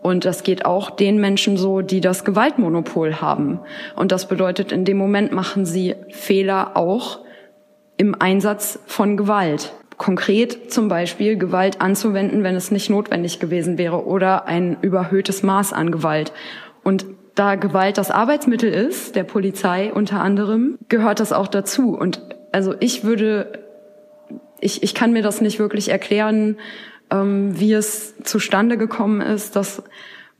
Und 0.00 0.24
das 0.24 0.44
geht 0.44 0.64
auch 0.64 0.88
den 0.88 1.20
Menschen 1.20 1.58
so, 1.58 1.82
die 1.82 2.00
das 2.00 2.24
Gewaltmonopol 2.24 3.20
haben. 3.20 3.60
Und 3.96 4.12
das 4.12 4.28
bedeutet, 4.28 4.72
in 4.72 4.86
dem 4.86 4.96
Moment 4.96 5.32
machen 5.32 5.66
sie 5.66 5.94
Fehler 6.08 6.74
auch 6.74 7.20
im 7.98 8.14
Einsatz 8.18 8.78
von 8.86 9.18
Gewalt. 9.18 9.74
Konkret 10.00 10.72
zum 10.72 10.88
Beispiel 10.88 11.36
Gewalt 11.36 11.82
anzuwenden, 11.82 12.42
wenn 12.42 12.56
es 12.56 12.70
nicht 12.70 12.88
notwendig 12.88 13.38
gewesen 13.38 13.76
wäre 13.76 14.06
oder 14.06 14.46
ein 14.46 14.78
überhöhtes 14.80 15.42
Maß 15.42 15.74
an 15.74 15.92
Gewalt. 15.92 16.32
Und 16.82 17.04
da 17.34 17.56
Gewalt 17.56 17.98
das 17.98 18.10
Arbeitsmittel 18.10 18.72
ist, 18.72 19.14
der 19.14 19.24
Polizei 19.24 19.92
unter 19.92 20.22
anderem, 20.22 20.78
gehört 20.88 21.20
das 21.20 21.34
auch 21.34 21.48
dazu. 21.48 21.94
Und 21.94 22.22
also 22.50 22.74
ich 22.80 23.04
würde, 23.04 23.66
ich, 24.58 24.82
ich 24.82 24.94
kann 24.94 25.12
mir 25.12 25.20
das 25.22 25.42
nicht 25.42 25.58
wirklich 25.58 25.90
erklären, 25.90 26.56
ähm, 27.10 27.60
wie 27.60 27.74
es 27.74 28.14
zustande 28.22 28.78
gekommen 28.78 29.20
ist, 29.20 29.54
dass 29.54 29.82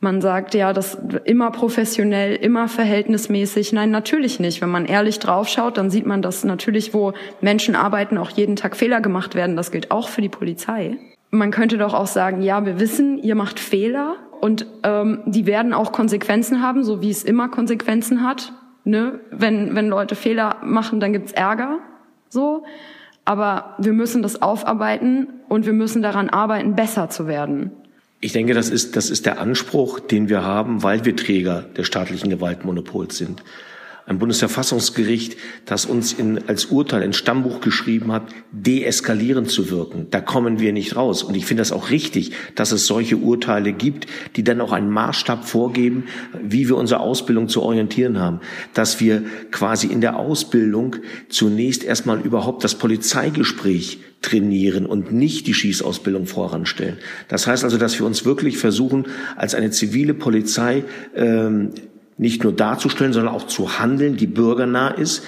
man 0.00 0.22
sagt, 0.22 0.54
ja, 0.54 0.72
das 0.72 0.98
immer 1.24 1.50
professionell, 1.50 2.34
immer 2.34 2.68
verhältnismäßig. 2.68 3.74
Nein, 3.74 3.90
natürlich 3.90 4.40
nicht. 4.40 4.62
Wenn 4.62 4.70
man 4.70 4.86
ehrlich 4.86 5.18
draufschaut, 5.18 5.76
dann 5.76 5.90
sieht 5.90 6.06
man, 6.06 6.22
dass 6.22 6.42
natürlich, 6.42 6.94
wo 6.94 7.12
Menschen 7.42 7.76
arbeiten, 7.76 8.16
auch 8.16 8.30
jeden 8.30 8.56
Tag 8.56 8.76
Fehler 8.76 9.02
gemacht 9.02 9.34
werden. 9.34 9.56
Das 9.56 9.70
gilt 9.70 9.90
auch 9.90 10.08
für 10.08 10.22
die 10.22 10.30
Polizei. 10.30 10.96
Man 11.30 11.50
könnte 11.50 11.76
doch 11.76 11.92
auch 11.92 12.06
sagen, 12.06 12.40
ja, 12.40 12.64
wir 12.64 12.80
wissen, 12.80 13.18
ihr 13.18 13.34
macht 13.34 13.60
Fehler 13.60 14.16
und 14.40 14.66
ähm, 14.82 15.20
die 15.26 15.44
werden 15.46 15.74
auch 15.74 15.92
Konsequenzen 15.92 16.62
haben, 16.62 16.82
so 16.82 17.02
wie 17.02 17.10
es 17.10 17.22
immer 17.22 17.48
Konsequenzen 17.48 18.24
hat. 18.26 18.54
Ne? 18.84 19.20
Wenn, 19.30 19.74
wenn 19.74 19.88
Leute 19.88 20.14
Fehler 20.14 20.56
machen, 20.64 20.98
dann 20.98 21.12
gibt's 21.12 21.32
Ärger. 21.32 21.78
So. 22.30 22.64
Aber 23.26 23.76
wir 23.78 23.92
müssen 23.92 24.22
das 24.22 24.40
aufarbeiten 24.40 25.28
und 25.48 25.66
wir 25.66 25.74
müssen 25.74 26.00
daran 26.00 26.30
arbeiten, 26.30 26.74
besser 26.74 27.10
zu 27.10 27.26
werden. 27.26 27.72
Ich 28.20 28.32
denke, 28.32 28.52
das 28.54 28.68
ist, 28.68 28.96
das 28.96 29.08
ist 29.08 29.24
der 29.24 29.40
Anspruch, 29.40 29.98
den 29.98 30.28
wir 30.28 30.44
haben, 30.44 30.82
weil 30.82 31.04
wir 31.04 31.16
Träger 31.16 31.62
des 31.62 31.86
staatlichen 31.86 32.28
Gewaltmonopols 32.30 33.16
sind 33.16 33.42
ein 34.10 34.18
Bundesverfassungsgericht, 34.18 35.36
das 35.66 35.86
uns 35.86 36.12
in, 36.12 36.48
als 36.48 36.66
Urteil 36.66 37.02
ins 37.02 37.16
Stammbuch 37.16 37.60
geschrieben 37.60 38.10
hat, 38.10 38.24
deeskalierend 38.50 39.48
zu 39.48 39.70
wirken. 39.70 40.08
Da 40.10 40.20
kommen 40.20 40.58
wir 40.58 40.72
nicht 40.72 40.96
raus. 40.96 41.22
Und 41.22 41.36
ich 41.36 41.46
finde 41.46 41.60
das 41.60 41.70
auch 41.70 41.90
richtig, 41.90 42.32
dass 42.56 42.72
es 42.72 42.86
solche 42.86 43.16
Urteile 43.18 43.72
gibt, 43.72 44.06
die 44.34 44.42
dann 44.42 44.60
auch 44.60 44.72
einen 44.72 44.90
Maßstab 44.90 45.44
vorgeben, 45.44 46.06
wie 46.42 46.68
wir 46.68 46.76
unsere 46.76 46.98
Ausbildung 46.98 47.48
zu 47.48 47.62
orientieren 47.62 48.18
haben. 48.18 48.40
Dass 48.74 48.98
wir 48.98 49.22
quasi 49.52 49.86
in 49.86 50.00
der 50.00 50.16
Ausbildung 50.16 50.96
zunächst 51.28 51.84
erstmal 51.84 52.20
überhaupt 52.20 52.64
das 52.64 52.74
Polizeigespräch 52.74 54.00
trainieren 54.22 54.86
und 54.86 55.12
nicht 55.12 55.46
die 55.46 55.54
Schießausbildung 55.54 56.26
voranstellen. 56.26 56.98
Das 57.28 57.46
heißt 57.46 57.62
also, 57.62 57.78
dass 57.78 57.98
wir 57.98 58.06
uns 58.06 58.24
wirklich 58.24 58.58
versuchen, 58.58 59.06
als 59.36 59.54
eine 59.54 59.70
zivile 59.70 60.14
Polizei 60.14 60.84
ähm, 61.14 61.70
nicht 62.20 62.44
nur 62.44 62.52
darzustellen, 62.52 63.14
sondern 63.14 63.34
auch 63.34 63.46
zu 63.46 63.78
handeln, 63.78 64.16
die 64.18 64.26
bürgernah 64.26 64.88
ist, 64.88 65.24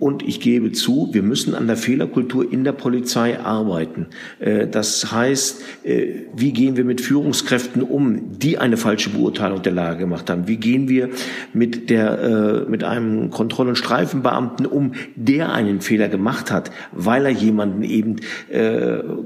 und 0.00 0.22
ich 0.22 0.40
gebe 0.40 0.72
zu, 0.72 1.08
wir 1.12 1.22
müssen 1.22 1.54
an 1.54 1.66
der 1.66 1.76
Fehlerkultur 1.76 2.50
in 2.50 2.64
der 2.64 2.72
Polizei 2.72 3.38
arbeiten. 3.38 4.06
Äh, 4.40 4.66
das 4.66 5.12
heißt, 5.12 5.62
äh, 5.84 6.06
wie 6.34 6.52
gehen 6.52 6.76
wir 6.76 6.84
mit 6.84 7.00
Führungskräften 7.00 7.82
um, 7.82 8.38
die 8.38 8.58
eine 8.58 8.76
falsche 8.76 9.10
Beurteilung 9.10 9.62
der 9.62 9.72
Lage 9.72 10.00
gemacht 10.00 10.30
haben? 10.30 10.48
Wie 10.48 10.56
gehen 10.56 10.88
wir 10.88 11.10
mit 11.52 11.90
der, 11.90 12.64
äh, 12.66 12.70
mit 12.70 12.84
einem 12.84 13.30
Kontroll- 13.30 13.68
und 13.68 13.76
Streifenbeamten 13.76 14.66
um, 14.66 14.92
der 15.14 15.52
einen 15.52 15.80
Fehler 15.80 16.08
gemacht 16.08 16.50
hat, 16.50 16.70
weil 16.92 17.24
er 17.24 17.30
jemanden 17.30 17.82
eben 17.82 18.16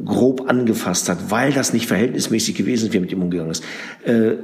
grob 0.04 0.48
angefasst 0.48 1.08
hat, 1.08 1.30
weil 1.30 1.52
das 1.52 1.72
nicht 1.72 1.86
verhältnismäßig 1.86 2.54
gewesen 2.56 2.86
ist, 2.86 2.92
wie 2.92 2.98
er 2.98 3.00
mit 3.00 3.12
ihm 3.12 3.22
umgegangen 3.22 3.50
ist? 3.50 3.64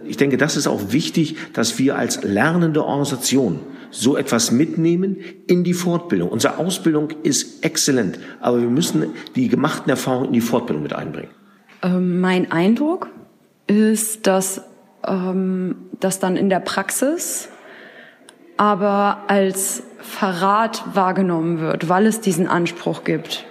Ich 0.06 0.16
denke, 0.16 0.36
das 0.36 0.56
ist 0.56 0.66
auch 0.66 0.92
wichtig, 0.92 1.36
dass 1.52 1.78
wir 1.78 1.96
als 1.96 2.22
lernende 2.22 2.84
Organisation 2.84 3.60
so 3.94 4.16
etwas 4.16 4.50
mitnehmen 4.50 5.18
in 5.46 5.64
die 5.64 5.74
Fortbildung. 5.74 6.28
Unsere 6.28 6.58
Ausbildung 6.58 7.10
ist 7.22 7.64
exzellent, 7.64 8.18
aber 8.40 8.60
wir 8.60 8.68
müssen 8.68 9.12
die 9.36 9.48
gemachten 9.48 9.90
Erfahrungen 9.90 10.26
in 10.26 10.32
die 10.32 10.40
Fortbildung 10.40 10.82
mit 10.82 10.92
einbringen. 10.92 11.30
Ähm, 11.82 12.20
mein 12.20 12.50
Eindruck 12.50 13.08
ist, 13.66 14.26
dass 14.26 14.62
ähm, 15.06 15.76
das 16.00 16.18
dann 16.18 16.36
in 16.36 16.50
der 16.50 16.60
Praxis 16.60 17.48
aber 18.56 19.24
als 19.26 19.82
Verrat 19.98 20.84
wahrgenommen 20.94 21.60
wird, 21.60 21.88
weil 21.88 22.06
es 22.06 22.20
diesen 22.20 22.46
Anspruch 22.46 23.02
gibt, 23.04 23.44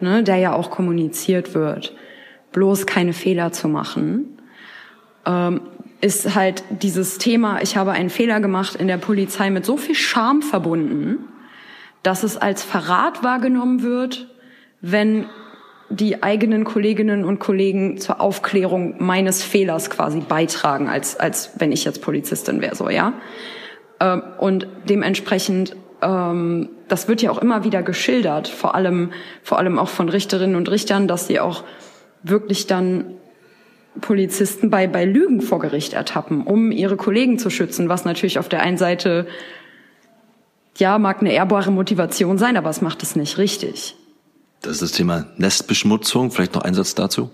ne, 0.00 0.22
der 0.22 0.36
ja 0.36 0.52
auch 0.52 0.70
kommuniziert 0.70 1.54
wird, 1.54 1.94
bloß 2.52 2.86
keine 2.86 3.12
Fehler 3.12 3.52
zu 3.52 3.68
machen. 3.68 4.38
Ähm, 5.26 5.60
ist 6.04 6.34
halt 6.34 6.64
dieses 6.68 7.16
Thema, 7.16 7.62
ich 7.62 7.78
habe 7.78 7.92
einen 7.92 8.10
Fehler 8.10 8.40
gemacht 8.40 8.74
in 8.74 8.88
der 8.88 8.98
Polizei 8.98 9.48
mit 9.48 9.64
so 9.64 9.78
viel 9.78 9.94
Scham 9.94 10.42
verbunden, 10.42 11.24
dass 12.02 12.24
es 12.24 12.36
als 12.36 12.62
Verrat 12.62 13.24
wahrgenommen 13.24 13.82
wird, 13.82 14.28
wenn 14.82 15.24
die 15.88 16.22
eigenen 16.22 16.64
Kolleginnen 16.64 17.24
und 17.24 17.38
Kollegen 17.38 17.96
zur 17.96 18.20
Aufklärung 18.20 18.96
meines 19.02 19.42
Fehlers 19.42 19.88
quasi 19.88 20.20
beitragen, 20.20 20.90
als, 20.90 21.18
als 21.18 21.52
wenn 21.58 21.72
ich 21.72 21.84
jetzt 21.84 22.02
Polizistin 22.02 22.60
wäre, 22.60 22.74
so, 22.74 22.90
ja. 22.90 23.14
Ähm, 23.98 24.22
und 24.38 24.66
dementsprechend, 24.86 25.74
ähm, 26.02 26.68
das 26.86 27.08
wird 27.08 27.22
ja 27.22 27.30
auch 27.30 27.38
immer 27.38 27.64
wieder 27.64 27.82
geschildert, 27.82 28.48
vor 28.48 28.74
allem, 28.74 29.10
vor 29.42 29.58
allem 29.58 29.78
auch 29.78 29.88
von 29.88 30.10
Richterinnen 30.10 30.56
und 30.56 30.70
Richtern, 30.70 31.08
dass 31.08 31.28
sie 31.28 31.40
auch 31.40 31.64
wirklich 32.22 32.66
dann 32.66 33.14
Polizisten 34.00 34.70
bei, 34.70 34.86
bei 34.86 35.04
Lügen 35.04 35.40
vor 35.40 35.58
Gericht 35.60 35.92
ertappen, 35.92 36.42
um 36.42 36.72
ihre 36.72 36.96
Kollegen 36.96 37.38
zu 37.38 37.50
schützen, 37.50 37.88
was 37.88 38.04
natürlich 38.04 38.38
auf 38.38 38.48
der 38.48 38.62
einen 38.62 38.76
Seite, 38.76 39.26
ja, 40.76 40.98
mag 40.98 41.20
eine 41.20 41.32
ehrbare 41.32 41.70
Motivation 41.70 42.38
sein, 42.38 42.56
aber 42.56 42.70
es 42.70 42.80
macht 42.80 43.02
es 43.02 43.14
nicht 43.14 43.38
richtig. 43.38 43.96
Das 44.62 44.72
ist 44.72 44.82
das 44.82 44.92
Thema 44.92 45.26
Nestbeschmutzung. 45.36 46.30
Vielleicht 46.30 46.54
noch 46.54 46.62
ein 46.62 46.74
Satz 46.74 46.94
dazu? 46.94 47.30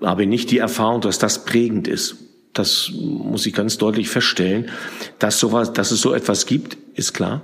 Ich 0.00 0.06
habe 0.06 0.26
nicht 0.26 0.50
die 0.50 0.58
Erfahrung, 0.58 1.00
dass 1.00 1.18
das 1.18 1.44
prägend 1.44 1.86
ist. 1.86 2.16
Das 2.54 2.90
muss 2.94 3.46
ich 3.46 3.52
ganz 3.52 3.78
deutlich 3.78 4.08
feststellen. 4.08 4.70
Dass, 5.18 5.38
sowas, 5.38 5.72
dass 5.72 5.90
es 5.90 6.00
so 6.00 6.14
etwas 6.14 6.46
gibt, 6.46 6.78
ist 6.94 7.12
klar. 7.12 7.42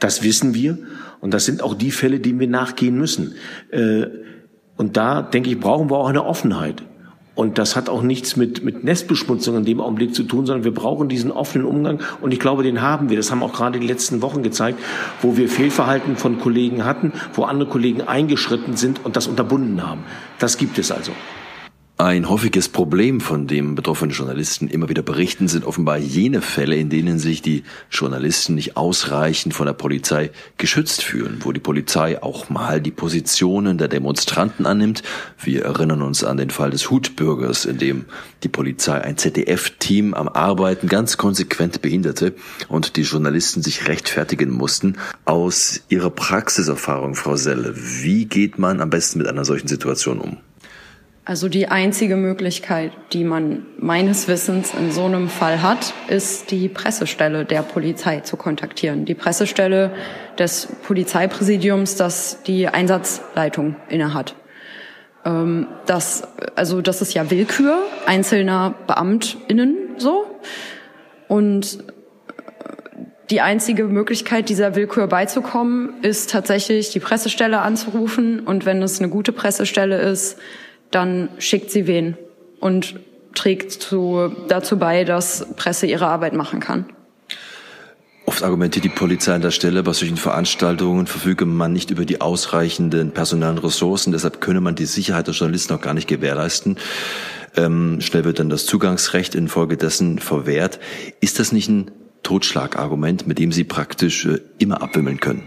Das 0.00 0.22
wissen 0.22 0.54
wir. 0.54 0.78
Und 1.20 1.32
das 1.32 1.44
sind 1.44 1.62
auch 1.62 1.74
die 1.74 1.90
Fälle, 1.90 2.18
denen 2.18 2.40
wir 2.40 2.48
nachgehen 2.48 2.96
müssen. 2.96 3.34
Äh, 3.70 4.06
und 4.76 4.96
da, 4.96 5.22
denke 5.22 5.50
ich, 5.50 5.58
brauchen 5.58 5.90
wir 5.90 5.96
auch 5.96 6.08
eine 6.08 6.24
Offenheit. 6.24 6.82
Und 7.34 7.58
das 7.58 7.76
hat 7.76 7.90
auch 7.90 8.00
nichts 8.00 8.36
mit, 8.36 8.64
mit 8.64 8.82
Nestbeschmutzung 8.82 9.58
in 9.58 9.64
dem 9.66 9.78
Augenblick 9.78 10.14
zu 10.14 10.22
tun, 10.22 10.46
sondern 10.46 10.64
wir 10.64 10.72
brauchen 10.72 11.10
diesen 11.10 11.30
offenen 11.30 11.66
Umgang. 11.66 12.00
Und 12.22 12.32
ich 12.32 12.40
glaube, 12.40 12.62
den 12.62 12.80
haben 12.80 13.10
wir. 13.10 13.16
Das 13.18 13.30
haben 13.30 13.42
auch 13.42 13.52
gerade 13.52 13.78
die 13.78 13.86
letzten 13.86 14.22
Wochen 14.22 14.42
gezeigt, 14.42 14.78
wo 15.20 15.36
wir 15.36 15.50
Fehlverhalten 15.50 16.16
von 16.16 16.40
Kollegen 16.40 16.86
hatten, 16.86 17.12
wo 17.34 17.44
andere 17.44 17.68
Kollegen 17.68 18.00
eingeschritten 18.00 18.76
sind 18.76 19.04
und 19.04 19.16
das 19.16 19.26
unterbunden 19.26 19.86
haben. 19.86 20.04
Das 20.38 20.56
gibt 20.56 20.78
es 20.78 20.90
also. 20.90 21.12
Ein 21.98 22.28
häufiges 22.28 22.68
Problem, 22.68 23.22
von 23.22 23.46
dem 23.46 23.74
betroffene 23.74 24.12
Journalisten 24.12 24.68
immer 24.68 24.90
wieder 24.90 25.00
berichten, 25.00 25.48
sind 25.48 25.64
offenbar 25.64 25.96
jene 25.96 26.42
Fälle, 26.42 26.76
in 26.76 26.90
denen 26.90 27.18
sich 27.18 27.40
die 27.40 27.62
Journalisten 27.90 28.54
nicht 28.54 28.76
ausreichend 28.76 29.54
von 29.54 29.64
der 29.64 29.72
Polizei 29.72 30.30
geschützt 30.58 31.02
fühlen, 31.02 31.38
wo 31.40 31.52
die 31.52 31.60
Polizei 31.60 32.22
auch 32.22 32.50
mal 32.50 32.82
die 32.82 32.90
Positionen 32.90 33.78
der 33.78 33.88
Demonstranten 33.88 34.66
annimmt. 34.66 35.02
Wir 35.42 35.64
erinnern 35.64 36.02
uns 36.02 36.22
an 36.22 36.36
den 36.36 36.50
Fall 36.50 36.68
des 36.68 36.90
Hutbürgers, 36.90 37.64
in 37.64 37.78
dem 37.78 38.04
die 38.42 38.48
Polizei 38.48 39.00
ein 39.00 39.16
ZDF-Team 39.16 40.12
am 40.12 40.28
Arbeiten 40.28 40.88
ganz 40.88 41.16
konsequent 41.16 41.80
behinderte 41.80 42.34
und 42.68 42.96
die 42.96 43.04
Journalisten 43.04 43.62
sich 43.62 43.88
rechtfertigen 43.88 44.50
mussten. 44.50 44.98
Aus 45.24 45.80
Ihrer 45.88 46.10
Praxiserfahrung, 46.10 47.14
Frau 47.14 47.36
Selle, 47.36 47.74
wie 47.74 48.26
geht 48.26 48.58
man 48.58 48.82
am 48.82 48.90
besten 48.90 49.16
mit 49.16 49.28
einer 49.28 49.46
solchen 49.46 49.68
Situation 49.68 50.20
um? 50.20 50.36
Also 51.28 51.48
die 51.48 51.66
einzige 51.66 52.14
Möglichkeit, 52.14 52.92
die 53.12 53.24
man 53.24 53.66
meines 53.78 54.28
Wissens 54.28 54.72
in 54.74 54.92
so 54.92 55.06
einem 55.06 55.28
Fall 55.28 55.60
hat, 55.60 55.92
ist 56.06 56.52
die 56.52 56.68
Pressestelle 56.68 57.44
der 57.44 57.62
Polizei 57.62 58.20
zu 58.20 58.36
kontaktieren. 58.36 59.06
Die 59.06 59.14
Pressestelle 59.14 59.90
des 60.38 60.68
Polizeipräsidiums, 60.84 61.96
das 61.96 62.44
die 62.44 62.68
Einsatzleitung 62.68 63.74
innehat. 63.88 64.36
Ähm, 65.24 65.66
das, 65.86 66.28
also 66.54 66.80
das 66.80 67.02
ist 67.02 67.12
ja 67.12 67.28
Willkür 67.28 67.76
einzelner 68.06 68.76
BeamtInnen 68.86 69.96
so. 69.96 70.26
Und 71.26 71.82
die 73.30 73.40
einzige 73.40 73.82
Möglichkeit, 73.86 74.48
dieser 74.48 74.76
Willkür 74.76 75.08
beizukommen, 75.08 75.94
ist 76.02 76.30
tatsächlich 76.30 76.90
die 76.90 77.00
Pressestelle 77.00 77.62
anzurufen. 77.62 78.38
Und 78.38 78.64
wenn 78.64 78.80
es 78.80 79.00
eine 79.00 79.08
gute 79.08 79.32
Pressestelle 79.32 79.98
ist, 79.98 80.38
dann 80.90 81.28
schickt 81.38 81.70
sie 81.70 81.86
wen 81.86 82.16
und 82.60 82.94
trägt 83.34 83.72
zu, 83.72 84.32
dazu 84.48 84.78
bei, 84.78 85.04
dass 85.04 85.46
Presse 85.56 85.86
ihre 85.86 86.06
Arbeit 86.06 86.32
machen 86.32 86.60
kann. 86.60 86.86
Oft 88.26 88.42
argumentiert 88.42 88.84
die 88.84 88.88
Polizei 88.88 89.34
an 89.34 89.40
der 89.40 89.52
Stelle, 89.52 89.84
bei 89.84 89.92
solchen 89.92 90.16
Veranstaltungen 90.16 91.06
verfüge 91.06 91.46
man 91.46 91.72
nicht 91.72 91.90
über 91.90 92.04
die 92.04 92.20
ausreichenden 92.20 93.12
personellen 93.12 93.58
Ressourcen, 93.58 94.10
deshalb 94.10 94.40
könne 94.40 94.60
man 94.60 94.74
die 94.74 94.86
Sicherheit 94.86 95.28
der 95.28 95.34
Journalisten 95.34 95.74
auch 95.74 95.80
gar 95.80 95.94
nicht 95.94 96.08
gewährleisten. 96.08 96.76
Ähm, 97.56 98.00
schnell 98.00 98.24
wird 98.24 98.40
dann 98.40 98.50
das 98.50 98.66
Zugangsrecht 98.66 99.36
infolgedessen 99.36 100.18
verwehrt. 100.18 100.80
Ist 101.20 101.38
das 101.38 101.52
nicht 101.52 101.68
ein 101.68 101.92
Totschlagargument, 102.24 103.28
mit 103.28 103.38
dem 103.38 103.52
Sie 103.52 103.62
praktisch 103.62 104.26
äh, 104.26 104.40
immer 104.58 104.82
abwimmeln 104.82 105.20
können? 105.20 105.44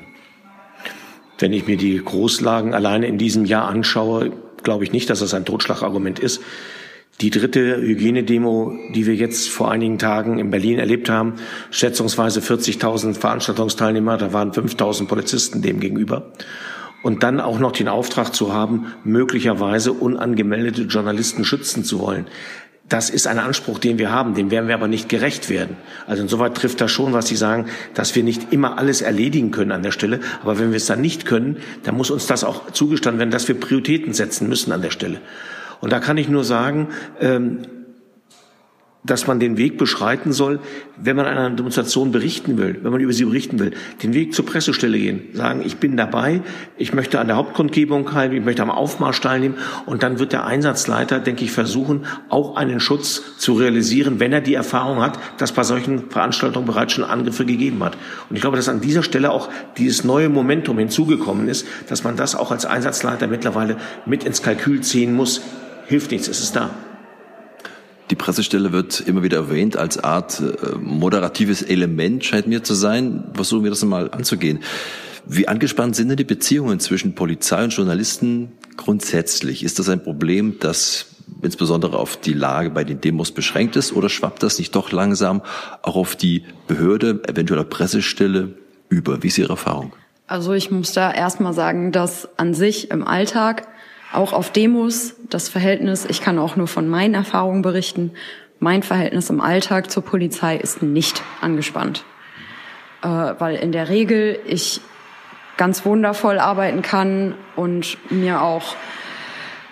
Wenn 1.37 1.51
ich 1.51 1.67
mir 1.67 1.77
die 1.77 1.97
Großlagen 1.97 2.73
alleine 2.73 3.07
in 3.07 3.17
diesem 3.17 3.43
Jahr 3.43 3.67
anschaue, 3.67 4.31
glaube 4.63 4.83
ich 4.83 4.91
nicht, 4.91 5.09
dass 5.09 5.19
das 5.19 5.33
ein 5.33 5.45
Totschlagargument 5.45 6.19
ist. 6.19 6.41
Die 7.21 7.31
dritte 7.31 7.81
Hygienedemo, 7.81 8.73
die 8.95 9.05
wir 9.05 9.15
jetzt 9.15 9.49
vor 9.49 9.69
einigen 9.69 9.99
Tagen 9.99 10.39
in 10.39 10.51
Berlin 10.51 10.79
erlebt 10.79 11.09
haben, 11.09 11.33
schätzungsweise 11.69 12.39
40.000 12.39 13.15
Veranstaltungsteilnehmer, 13.15 14.17
da 14.17 14.31
waren 14.31 14.51
5.000 14.51 15.07
Polizisten 15.07 15.61
dem 15.61 15.81
gegenüber. 15.81 16.31
Und 17.03 17.23
dann 17.23 17.41
auch 17.41 17.59
noch 17.59 17.73
den 17.73 17.89
Auftrag 17.89 18.33
zu 18.33 18.53
haben, 18.53 18.93
möglicherweise 19.03 19.91
unangemeldete 19.91 20.83
Journalisten 20.83 21.43
schützen 21.43 21.83
zu 21.83 21.99
wollen. 21.99 22.27
Das 22.89 23.11
ist 23.11 23.27
ein 23.27 23.37
Anspruch, 23.37 23.77
den 23.77 23.99
wir 23.99 24.11
haben, 24.11 24.33
dem 24.33 24.49
werden 24.49 24.67
wir 24.67 24.73
aber 24.73 24.87
nicht 24.87 25.09
gerecht 25.09 25.47
werden. 25.47 25.77
Also 26.07 26.23
insoweit 26.23 26.55
trifft 26.55 26.81
das 26.81 26.91
schon, 26.91 27.13
was 27.13 27.27
Sie 27.27 27.35
sagen, 27.35 27.67
dass 27.93 28.15
wir 28.15 28.23
nicht 28.23 28.51
immer 28.51 28.79
alles 28.79 29.01
erledigen 29.01 29.51
können 29.51 29.71
an 29.71 29.83
der 29.83 29.91
Stelle. 29.91 30.19
Aber 30.41 30.57
wenn 30.57 30.71
wir 30.71 30.77
es 30.77 30.87
dann 30.87 30.99
nicht 30.99 31.25
können, 31.25 31.57
dann 31.83 31.95
muss 31.95 32.09
uns 32.09 32.25
das 32.25 32.43
auch 32.43 32.71
zugestanden 32.71 33.19
werden, 33.19 33.29
dass 33.29 33.47
wir 33.47 33.59
Prioritäten 33.59 34.13
setzen 34.13 34.49
müssen 34.49 34.71
an 34.71 34.81
der 34.81 34.89
Stelle. 34.89 35.21
Und 35.81 35.93
da 35.93 35.99
kann 35.99 36.17
ich 36.17 36.29
nur 36.29 36.43
sagen, 36.43 36.89
ähm, 37.21 37.59
dass 39.09 39.27
man 39.27 39.39
den 39.39 39.57
Weg 39.57 39.77
beschreiten 39.77 40.31
soll, 40.31 40.59
wenn 40.97 41.15
man 41.15 41.25
einer 41.25 41.49
Demonstration 41.49 42.11
berichten 42.11 42.57
will, 42.57 42.79
wenn 42.81 42.91
man 42.91 43.01
über 43.01 43.13
sie 43.13 43.25
berichten 43.25 43.59
will, 43.59 43.71
den 44.03 44.13
Weg 44.13 44.33
zur 44.33 44.45
Pressestelle 44.45 44.97
gehen, 44.97 45.21
sagen, 45.33 45.61
ich 45.65 45.77
bin 45.77 45.97
dabei, 45.97 46.41
ich 46.77 46.93
möchte 46.93 47.19
an 47.19 47.27
der 47.27 47.37
Hauptkundgebung 47.37 48.05
teilnehmen, 48.05 48.41
ich 48.41 48.45
möchte 48.45 48.61
am 48.61 48.69
Aufmarsch 48.69 49.21
teilnehmen 49.21 49.55
und 49.85 50.03
dann 50.03 50.19
wird 50.19 50.33
der 50.33 50.45
Einsatzleiter, 50.45 51.19
denke 51.19 51.43
ich, 51.43 51.51
versuchen, 51.51 52.05
auch 52.29 52.55
einen 52.55 52.79
Schutz 52.79 53.37
zu 53.37 53.53
realisieren, 53.53 54.19
wenn 54.19 54.33
er 54.33 54.41
die 54.41 54.53
Erfahrung 54.53 55.01
hat, 55.01 55.19
dass 55.37 55.51
bei 55.51 55.63
solchen 55.63 56.09
Veranstaltungen 56.09 56.67
bereits 56.67 56.93
schon 56.93 57.03
Angriffe 57.03 57.45
gegeben 57.45 57.83
hat. 57.83 57.97
Und 58.29 58.35
ich 58.35 58.41
glaube, 58.41 58.57
dass 58.57 58.69
an 58.69 58.81
dieser 58.81 59.03
Stelle 59.03 59.31
auch 59.31 59.49
dieses 59.77 60.03
neue 60.03 60.29
Momentum 60.29 60.77
hinzugekommen 60.77 61.47
ist, 61.47 61.65
dass 61.87 62.03
man 62.03 62.15
das 62.15 62.35
auch 62.35 62.51
als 62.51 62.65
Einsatzleiter 62.65 63.27
mittlerweile 63.27 63.77
mit 64.05 64.23
ins 64.23 64.41
Kalkül 64.41 64.81
ziehen 64.81 65.13
muss, 65.13 65.41
hilft 65.87 66.11
nichts, 66.11 66.27
es 66.27 66.41
ist 66.41 66.55
da. 66.55 66.69
Die 68.09 68.15
Pressestelle 68.15 68.71
wird 68.71 69.01
immer 69.01 69.21
wieder 69.21 69.37
erwähnt 69.37 69.77
als 69.77 70.03
Art 70.03 70.41
äh, 70.41 70.77
moderatives 70.79 71.61
Element, 71.61 72.25
scheint 72.25 72.47
mir 72.47 72.63
zu 72.63 72.73
sein. 72.73 73.25
Versuchen 73.33 73.63
wir 73.63 73.69
das 73.69 73.83
mal 73.85 74.09
anzugehen. 74.11 74.59
Wie 75.25 75.47
angespannt 75.47 75.95
sind 75.95 76.09
denn 76.09 76.17
die 76.17 76.23
Beziehungen 76.23 76.79
zwischen 76.79 77.13
Polizei 77.13 77.63
und 77.63 77.69
Journalisten 77.69 78.51
grundsätzlich? 78.77 79.63
Ist 79.63 79.77
das 79.77 79.89
ein 79.89 80.01
Problem, 80.01 80.55
das 80.59 81.05
insbesondere 81.43 81.97
auf 81.97 82.17
die 82.17 82.33
Lage 82.33 82.71
bei 82.71 82.83
den 82.83 82.99
Demos 82.99 83.31
beschränkt 83.31 83.75
ist 83.75 83.93
oder 83.93 84.09
schwappt 84.09 84.41
das 84.41 84.57
nicht 84.57 84.75
doch 84.75 84.91
langsam 84.91 85.43
auch 85.83 85.95
auf 85.95 86.15
die 86.15 86.43
Behörde, 86.67 87.21
eventuell 87.27 87.63
Pressestelle 87.65 88.55
über? 88.89 89.21
Wie 89.21 89.27
ist 89.27 89.37
Ihre 89.37 89.51
Erfahrung? 89.51 89.93
Also 90.25 90.53
ich 90.53 90.71
muss 90.71 90.93
da 90.93 91.11
erstmal 91.11 91.53
sagen, 91.53 91.91
dass 91.91 92.27
an 92.37 92.53
sich 92.53 92.91
im 92.91 93.07
Alltag 93.07 93.67
auch 94.13 94.33
auf 94.33 94.51
Demos 94.51 95.15
das 95.29 95.49
Verhältnis, 95.49 96.05
ich 96.05 96.21
kann 96.21 96.39
auch 96.39 96.55
nur 96.55 96.67
von 96.67 96.87
meinen 96.87 97.13
Erfahrungen 97.13 97.61
berichten, 97.61 98.11
mein 98.59 98.83
Verhältnis 98.83 99.29
im 99.29 99.39
Alltag 99.39 99.89
zur 99.89 100.03
Polizei 100.03 100.57
ist 100.57 100.81
nicht 100.81 101.21
angespannt. 101.41 102.03
Äh, 103.01 103.07
weil 103.07 103.55
in 103.55 103.71
der 103.71 103.89
Regel 103.89 104.39
ich 104.45 104.81
ganz 105.55 105.85
wundervoll 105.85 106.39
arbeiten 106.39 106.81
kann 106.81 107.35
und 107.55 107.97
mir 108.09 108.41
auch 108.41 108.75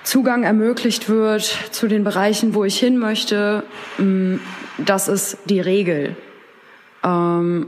Zugang 0.03 0.43
ermöglicht 0.43 1.09
wird 1.09 1.43
zu 1.71 1.89
den 1.89 2.05
Bereichen, 2.05 2.53
wo 2.53 2.63
ich 2.63 2.79
hin 2.79 2.97
möchte. 2.97 3.63
Mm, 3.97 4.35
das 4.77 5.09
ist 5.09 5.37
die 5.45 5.59
Regel. 5.59 6.15
Ähm, 7.03 7.67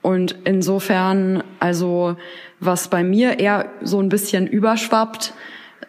und 0.00 0.36
insofern, 0.44 1.42
also 1.58 2.16
was 2.60 2.88
bei 2.88 3.02
mir 3.02 3.40
eher 3.40 3.70
so 3.82 4.00
ein 4.00 4.08
bisschen 4.08 4.46
überschwappt, 4.46 5.34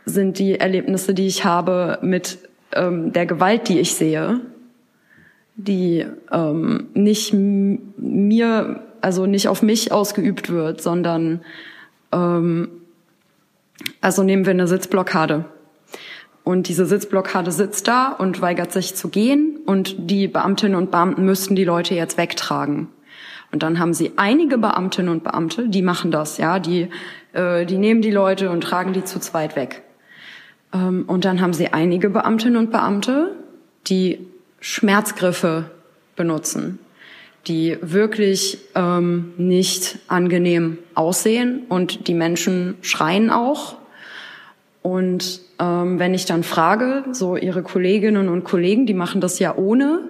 sind 0.05 0.39
die 0.39 0.59
Erlebnisse, 0.59 1.13
die 1.13 1.27
ich 1.27 1.45
habe 1.45 1.99
mit 2.01 2.39
ähm, 2.73 3.13
der 3.13 3.25
Gewalt, 3.25 3.69
die 3.69 3.79
ich 3.79 3.95
sehe, 3.95 4.41
die 5.55 6.05
ähm, 6.31 6.87
nicht 6.93 7.33
mir, 7.33 8.83
also 9.01 9.25
nicht 9.25 9.47
auf 9.47 9.61
mich 9.61 9.91
ausgeübt 9.91 10.49
wird, 10.49 10.81
sondern 10.81 11.41
ähm, 12.11 12.69
also 14.01 14.23
nehmen 14.23 14.45
wir 14.45 14.51
eine 14.51 14.67
Sitzblockade. 14.67 15.45
Und 16.43 16.67
diese 16.67 16.85
Sitzblockade 16.85 17.51
sitzt 17.51 17.87
da 17.87 18.11
und 18.11 18.41
weigert 18.41 18.71
sich 18.71 18.95
zu 18.95 19.07
gehen 19.07 19.59
und 19.65 19.95
die 20.09 20.27
Beamtinnen 20.27 20.75
und 20.75 20.91
Beamten 20.91 21.23
müssten 21.25 21.55
die 21.55 21.63
Leute 21.63 21.95
jetzt 21.95 22.17
wegtragen. 22.17 22.89
Und 23.51 23.63
dann 23.63 23.79
haben 23.79 23.93
sie 23.93 24.13
einige 24.17 24.57
Beamtinnen 24.57 25.11
und 25.11 25.23
Beamte, 25.23 25.69
die 25.69 25.83
machen 25.83 26.11
das, 26.11 26.39
ja, 26.39 26.59
die, 26.59 26.89
äh, 27.33 27.65
die 27.65 27.77
nehmen 27.77 28.01
die 28.01 28.11
Leute 28.11 28.49
und 28.49 28.61
tragen 28.61 28.93
die 28.93 29.03
zu 29.03 29.19
zweit 29.19 29.55
weg. 29.55 29.82
Ähm, 30.73 31.05
und 31.07 31.25
dann 31.25 31.41
haben 31.41 31.53
sie 31.53 31.67
einige 31.67 32.09
Beamtinnen 32.09 32.57
und 32.57 32.71
Beamte, 32.71 33.31
die 33.87 34.19
Schmerzgriffe 34.59 35.65
benutzen, 36.15 36.79
die 37.47 37.77
wirklich 37.81 38.59
ähm, 38.75 39.33
nicht 39.37 39.99
angenehm 40.07 40.77
aussehen 40.95 41.63
und 41.69 42.07
die 42.07 42.13
Menschen 42.13 42.75
schreien 42.81 43.29
auch. 43.29 43.75
Und 44.81 45.41
ähm, 45.59 45.99
wenn 45.99 46.13
ich 46.13 46.25
dann 46.25 46.43
frage, 46.43 47.03
so 47.11 47.35
ihre 47.35 47.63
Kolleginnen 47.63 48.29
und 48.29 48.43
Kollegen, 48.43 48.85
die 48.85 48.93
machen 48.93 49.21
das 49.21 49.39
ja 49.39 49.55
ohne, 49.55 50.01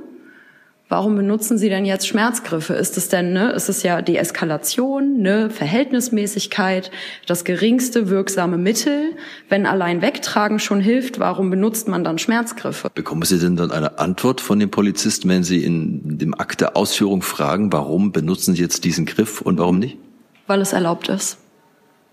Warum 0.93 1.15
benutzen 1.15 1.57
Sie 1.57 1.69
denn 1.69 1.85
jetzt 1.85 2.07
Schmerzgriffe? 2.07 2.75
Ist 2.75 2.97
es 2.97 3.09
denn, 3.09 3.33
ne, 3.33 3.51
ist 3.53 3.67
es 3.67 3.81
ja 3.81 4.03
die 4.03 4.15
Eskalation, 4.15 5.23
ne, 5.23 5.49
Verhältnismäßigkeit, 5.49 6.91
das 7.25 7.45
geringste 7.45 8.09
wirksame 8.09 8.59
Mittel? 8.59 9.15
Wenn 9.49 9.65
allein 9.65 10.03
wegtragen 10.03 10.59
schon 10.59 10.81
hilft, 10.81 11.17
warum 11.17 11.49
benutzt 11.49 11.87
man 11.87 12.03
dann 12.03 12.19
Schmerzgriffe? 12.19 12.91
Bekommen 12.93 13.23
Sie 13.23 13.39
denn 13.39 13.55
dann 13.55 13.71
eine 13.71 13.97
Antwort 13.97 14.39
von 14.39 14.59
dem 14.59 14.69
Polizisten, 14.69 15.27
wenn 15.29 15.43
Sie 15.43 15.63
in 15.63 16.19
dem 16.19 16.39
Akt 16.39 16.61
der 16.61 16.77
Ausführung 16.77 17.23
fragen, 17.23 17.73
warum 17.73 18.11
benutzen 18.11 18.53
Sie 18.53 18.61
jetzt 18.61 18.83
diesen 18.83 19.07
Griff 19.07 19.41
und 19.41 19.57
warum 19.57 19.79
nicht? 19.79 19.97
Weil 20.45 20.61
es 20.61 20.73
erlaubt 20.73 21.09
ist. 21.09 21.39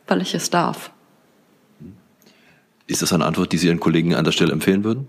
Weil 0.07 0.23
ich 0.23 0.35
es 0.35 0.49
darf. 0.49 0.91
Ist 2.87 3.03
das 3.03 3.13
eine 3.13 3.27
Antwort, 3.27 3.53
die 3.53 3.59
Sie 3.59 3.67
Ihren 3.67 3.79
Kollegen 3.79 4.15
an 4.15 4.25
der 4.25 4.33
Stelle 4.33 4.53
empfehlen 4.53 4.85
würden? 4.85 5.07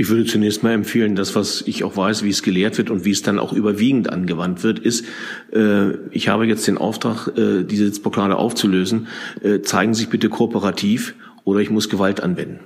Ich 0.00 0.10
würde 0.10 0.24
zunächst 0.26 0.62
mal 0.62 0.70
empfehlen, 0.74 1.16
das, 1.16 1.34
was 1.34 1.60
ich 1.66 1.82
auch 1.82 1.96
weiß, 1.96 2.22
wie 2.22 2.30
es 2.30 2.44
gelehrt 2.44 2.78
wird 2.78 2.88
und 2.88 3.04
wie 3.04 3.10
es 3.10 3.22
dann 3.22 3.40
auch 3.40 3.52
überwiegend 3.52 4.10
angewandt 4.10 4.62
wird, 4.62 4.78
ist, 4.78 5.04
äh, 5.52 5.90
ich 6.12 6.28
habe 6.28 6.46
jetzt 6.46 6.68
den 6.68 6.78
Auftrag, 6.78 7.36
äh, 7.36 7.64
diese 7.64 7.86
Sitzblockade 7.86 8.36
aufzulösen. 8.36 9.08
Äh, 9.42 9.60
zeigen 9.62 9.94
Sie 9.94 10.02
sich 10.02 10.08
bitte 10.08 10.28
kooperativ 10.28 11.16
oder 11.42 11.58
ich 11.58 11.70
muss 11.70 11.88
Gewalt 11.88 12.20
anwenden. 12.22 12.60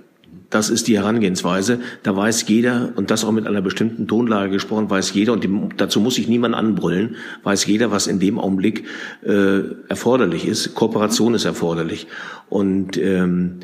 Das 0.51 0.69
ist 0.69 0.89
die 0.89 0.99
Herangehensweise. 0.99 1.81
Da 2.03 2.15
weiß 2.15 2.47
jeder, 2.49 2.93
und 2.97 3.11
das 3.11 3.25
auch 3.25 3.33
mit 3.33 3.47
einer 3.47 3.63
bestimmten 3.63 4.07
Tonlage 4.07 4.51
gesprochen, 4.51 4.91
weiß 4.91 5.15
jeder, 5.15 5.33
und 5.33 5.43
dem, 5.43 5.71
dazu 5.79 6.01
muss 6.01 6.19
ich 6.19 6.29
niemand 6.29 6.55
anbrüllen, 6.55 7.17
weiß 7.45 7.65
jeder, 7.65 7.91
was 7.91 8.09
in 8.09 8.21
dem 8.21 8.39
Augenblick 8.39 8.85
äh, 9.25 9.61
erforderlich 9.89 10.47
ist. 10.47 10.75
Kooperation 10.75 11.33
ist 11.33 11.47
erforderlich. 11.47 12.09
Und 12.51 12.99
ähm, 12.99 13.61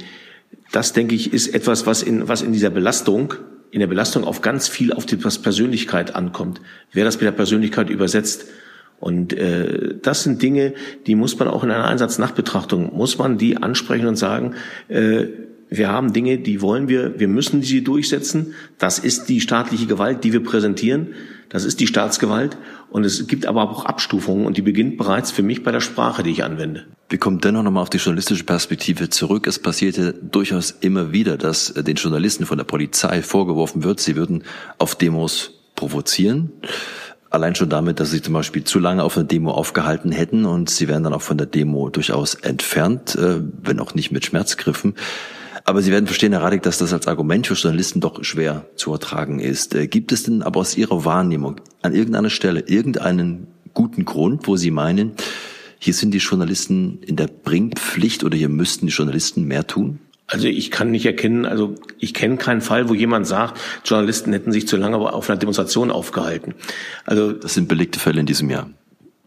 das, 0.73 0.95
denke 0.95 1.15
ich, 1.15 1.35
ist 1.35 1.49
etwas, 1.49 1.87
was 1.87 2.03
in, 2.03 2.29
was 2.29 2.41
in 2.41 2.55
dieser 2.55 2.71
Belastung 2.71 3.35
in 3.71 3.81
der 3.81 3.87
Belastung 3.87 4.25
auf 4.25 4.41
ganz 4.41 4.69
viel 4.69 4.93
auf 4.93 5.07
die 5.07 5.17
Persönlichkeit 5.17 6.15
ankommt. 6.15 6.61
Wer 6.93 7.05
das 7.05 7.17
mit 7.17 7.25
der 7.25 7.33
Persönlichkeit 7.33 7.91
übersetzt. 7.91 8.47
Und 9.01 9.33
äh, 9.33 9.95
das 10.03 10.25
sind 10.25 10.43
Dinge, 10.43 10.75
die 11.07 11.15
muss 11.15 11.39
man 11.39 11.49
auch 11.49 11.63
in 11.63 11.71
einer 11.71 11.87
Einsatznachbetrachtung, 11.87 12.97
muss 12.97 13.19
man 13.19 13.39
die 13.39 13.57
ansprechen 13.57 14.09
und 14.09 14.17
sagen, 14.17 14.55
äh, 14.89 15.27
wir 15.71 15.89
haben 15.89 16.13
Dinge, 16.13 16.39
die 16.39 16.63
wollen 16.63 16.89
wir, 16.89 17.19
wir 17.21 17.29
müssen 17.29 17.63
sie 17.63 17.85
durchsetzen. 17.85 18.55
Das 18.79 18.99
ist 18.99 19.29
die 19.29 19.41
staatliche 19.41 19.87
Gewalt, 19.87 20.25
die 20.25 20.33
wir 20.33 20.43
präsentieren. 20.43 21.09
Das 21.49 21.65
ist 21.65 21.81
die 21.81 21.87
Staatsgewalt. 21.87 22.57
Und 22.91 23.05
es 23.05 23.27
gibt 23.27 23.47
aber 23.47 23.63
auch 23.63 23.85
Abstufungen 23.85 24.47
und 24.47 24.57
die 24.57 24.63
beginnt 24.63 24.97
bereits 24.97 25.31
für 25.31 25.43
mich 25.43 25.63
bei 25.63 25.73
der 25.73 25.81
Sprache, 25.81 26.23
die 26.23 26.31
ich 26.31 26.45
anwende. 26.45 26.87
Wir 27.09 27.19
kommen 27.19 27.41
dennoch 27.41 27.63
nochmal 27.63 27.83
auf 27.83 27.91
die 27.91 27.99
journalistische 27.99 28.45
Perspektive 28.45 29.09
zurück. 29.09 29.47
Es 29.47 29.59
passierte 29.59 30.13
durchaus 30.13 30.71
immer 30.71 31.13
wieder, 31.13 31.37
dass 31.37 31.73
den 31.73 31.97
Journalisten 31.97 32.47
von 32.47 32.59
der 32.59 32.65
Polizei 32.65 33.23
vorgeworfen 33.23 33.83
wird, 33.83 34.01
sie 34.01 34.17
würden 34.17 34.45
auf 34.79 34.95
Demos 34.95 35.53
provozieren. 35.75 36.51
Allein 37.31 37.55
schon 37.55 37.69
damit, 37.69 38.01
dass 38.01 38.11
sie 38.11 38.23
zum 38.23 38.35
Beispiel 38.35 38.65
zu 38.65 38.79
lange 38.79 39.03
auf 39.03 39.17
einer 39.17 39.27
Demo 39.27 39.51
aufgehalten 39.51 40.13
hätten 40.13 40.47
und 40.47 40.71
sie 40.71 40.89
werden 40.89 41.05
dann 41.05 41.13
auch 41.13 41.23
von 41.23 41.37
der 41.37 41.47
Demo 41.47 41.91
durchaus 41.91 42.35
entfernt, 42.35 43.17
äh, 43.17 43.41
wenn 43.63 43.81
auch 43.81 43.95
nicht 43.95 44.11
mit 44.13 44.25
Schmerzgriffen. 44.25 44.95
Aber 45.69 45.83
Sie 45.83 45.93
werden 45.93 46.07
verstehen, 46.07 46.33
Herr 46.33 46.41
Radig, 46.41 46.63
dass 46.63 46.79
das 46.79 46.95
als 46.95 47.07
Argument 47.09 47.47
für 47.47 47.53
Journalisten 47.53 48.01
doch 48.01 48.25
schwer 48.25 48.65
zu 48.77 48.91
ertragen 48.91 49.39
ist. 49.39 49.75
Äh, 49.75 49.87
gibt 49.87 50.13
es 50.13 50.23
denn 50.23 50.41
aber 50.41 50.61
aus 50.61 50.79
Ihrer 50.79 51.05
Wahrnehmung 51.05 51.61
an 51.83 51.95
irgendeiner 51.95 52.31
Stelle 52.31 52.61
irgendeinen 52.61 53.49
guten 53.75 54.07
Grund, 54.07 54.47
wo 54.47 54.57
Sie 54.57 54.71
meinen, 54.71 55.13
hier 55.79 55.93
sind 55.93 56.15
die 56.15 56.19
Journalisten 56.19 57.01
in 57.03 57.17
der 57.17 57.27
Bringpflicht 57.27 58.25
oder 58.25 58.35
hier 58.35 58.49
müssten 58.49 58.87
die 58.87 58.95
Journalisten 58.95 59.45
mehr 59.45 59.67
tun? 59.67 59.99
Also 60.27 60.49
ich 60.49 60.71
kann 60.71 60.91
nicht 60.91 61.05
erkennen, 61.05 61.45
also 61.45 61.75
ich 61.99 62.15
kenne 62.15 62.39
keinen 62.39 62.63
Fall, 62.63 62.89
wo 62.89 62.95
jemand 62.95 63.27
sagt, 63.27 63.61
Journalisten 63.85 64.33
hätten 64.33 64.53
sich 64.53 64.67
zu 64.67 64.79
lange 64.79 64.97
auf 64.97 65.29
einer 65.29 65.39
Demonstration 65.39 65.91
aufgehalten. 65.91 66.55
Also 67.05 67.33
das 67.33 67.53
sind 67.53 67.69
belegte 67.69 68.01
Fälle 68.01 68.21
in 68.21 68.27
diesem 68.27 68.49
Jahr. 68.49 68.71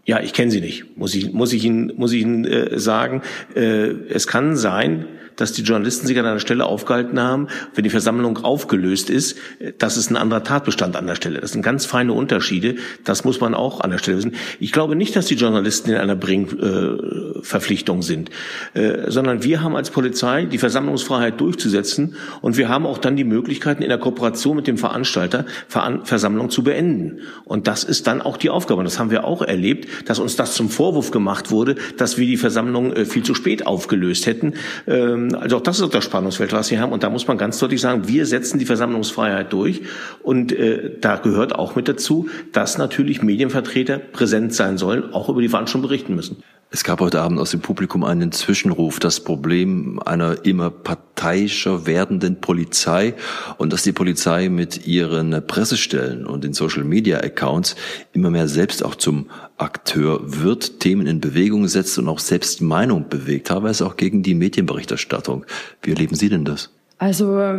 Ja, 0.05 0.19
ich 0.19 0.33
kenne 0.33 0.49
sie 0.49 0.61
nicht, 0.61 0.97
muss 0.97 1.13
ich, 1.13 1.31
muss 1.33 1.53
ich 1.53 1.63
Ihnen, 1.63 1.93
muss 1.97 2.13
ich 2.13 2.21
Ihnen 2.23 2.45
äh, 2.45 2.79
sagen. 2.79 3.21
Äh, 3.53 3.91
es 4.09 4.25
kann 4.25 4.57
sein, 4.57 5.05
dass 5.41 5.53
die 5.53 5.63
Journalisten 5.63 6.07
sich 6.07 6.17
an 6.19 6.25
einer 6.25 6.39
Stelle 6.39 6.65
aufgehalten 6.65 7.19
haben, 7.19 7.47
wenn 7.73 7.83
die 7.83 7.89
Versammlung 7.89 8.37
aufgelöst 8.37 9.09
ist, 9.09 9.37
das 9.79 9.97
ist 9.97 10.11
ein 10.11 10.17
anderer 10.17 10.43
Tatbestand 10.43 10.95
an 10.95 11.07
der 11.07 11.15
Stelle. 11.15 11.39
Das 11.39 11.51
sind 11.51 11.63
ganz 11.63 11.85
feine 11.85 12.13
Unterschiede. 12.13 12.75
Das 13.03 13.25
muss 13.25 13.41
man 13.41 13.55
auch 13.55 13.81
an 13.81 13.89
der 13.89 13.97
Stelle 13.97 14.17
wissen. 14.17 14.35
Ich 14.59 14.71
glaube 14.71 14.95
nicht, 14.95 15.15
dass 15.15 15.25
die 15.25 15.35
Journalisten 15.35 15.89
in 15.89 15.97
einer 15.97 16.15
Bringverpflichtung 16.15 17.99
äh, 17.99 18.03
sind, 18.03 18.29
äh, 18.73 19.09
sondern 19.09 19.43
wir 19.43 19.63
haben 19.63 19.75
als 19.75 19.89
Polizei 19.89 20.45
die 20.45 20.59
Versammlungsfreiheit 20.59 21.41
durchzusetzen 21.41 22.15
und 22.41 22.57
wir 22.57 22.69
haben 22.69 22.85
auch 22.85 22.99
dann 22.99 23.15
die 23.15 23.23
Möglichkeiten 23.23 23.81
in 23.81 23.89
der 23.89 23.97
Kooperation 23.97 24.55
mit 24.55 24.67
dem 24.67 24.77
Veranstalter 24.77 25.45
Ver 25.67 26.01
Versammlung 26.03 26.51
zu 26.51 26.63
beenden. 26.63 27.21
Und 27.43 27.67
das 27.67 27.83
ist 27.83 28.05
dann 28.05 28.21
auch 28.21 28.37
die 28.37 28.49
Aufgabe. 28.51 28.79
Und 28.79 28.85
das 28.85 28.99
haben 28.99 29.09
wir 29.09 29.23
auch 29.25 29.41
erlebt, 29.41 29.87
dass 30.07 30.19
uns 30.19 30.35
das 30.35 30.53
zum 30.53 30.69
Vorwurf 30.69 31.09
gemacht 31.09 31.49
wurde, 31.49 31.75
dass 31.97 32.17
wir 32.17 32.27
die 32.27 32.37
Versammlung 32.37 32.93
äh, 32.93 33.05
viel 33.05 33.23
zu 33.23 33.33
spät 33.33 33.65
aufgelöst 33.65 34.27
hätten. 34.27 34.53
Ähm, 34.87 35.30
also 35.35 35.57
auch 35.57 35.61
das 35.61 35.79
ist 35.79 35.93
das 35.93 36.03
Spannungsfeld, 36.03 36.53
was 36.53 36.71
wir 36.71 36.79
haben. 36.79 36.91
Und 36.91 37.03
da 37.03 37.09
muss 37.09 37.27
man 37.27 37.37
ganz 37.37 37.59
deutlich 37.59 37.81
sagen, 37.81 38.07
wir 38.07 38.25
setzen 38.25 38.59
die 38.59 38.65
Versammlungsfreiheit 38.65 39.51
durch. 39.51 39.81
Und 40.23 40.51
äh, 40.51 40.91
da 40.99 41.17
gehört 41.17 41.53
auch 41.55 41.75
mit 41.75 41.87
dazu, 41.87 42.29
dass 42.51 42.77
natürlich 42.77 43.21
Medienvertreter 43.21 43.97
präsent 43.97 44.53
sein 44.53 44.77
sollen, 44.77 45.13
auch 45.13 45.29
über 45.29 45.41
die 45.41 45.49
Veranstaltung 45.49 45.87
berichten 45.87 46.15
müssen. 46.15 46.43
Es 46.73 46.85
gab 46.85 47.01
heute 47.01 47.19
Abend 47.19 47.37
aus 47.37 47.51
dem 47.51 47.59
Publikum 47.59 48.05
einen 48.05 48.31
Zwischenruf, 48.31 48.99
das 48.99 49.19
Problem 49.19 49.99
einer 50.05 50.45
immer 50.45 50.69
parteiischer 50.69 51.85
werdenden 51.85 52.39
Polizei 52.39 53.13
und 53.57 53.73
dass 53.73 53.83
die 53.83 53.91
Polizei 53.91 54.47
mit 54.47 54.87
ihren 54.87 55.45
Pressestellen 55.45 56.25
und 56.25 56.45
den 56.45 56.53
Social 56.53 56.85
Media 56.85 57.17
Accounts 57.17 57.75
immer 58.13 58.29
mehr 58.29 58.47
selbst 58.47 58.85
auch 58.85 58.95
zum 58.95 59.29
Akteur 59.57 60.21
wird, 60.23 60.79
Themen 60.79 61.07
in 61.07 61.19
Bewegung 61.19 61.67
setzt 61.67 61.99
und 61.99 62.07
auch 62.07 62.19
selbst 62.19 62.61
Meinung 62.61 63.09
bewegt, 63.09 63.47
teilweise 63.47 63.85
auch 63.85 63.97
gegen 63.97 64.23
die 64.23 64.33
Medienberichterstattung. 64.33 65.45
Wie 65.81 65.89
erleben 65.89 66.15
Sie 66.15 66.29
denn 66.29 66.45
das? 66.45 66.69
Also 66.99 67.53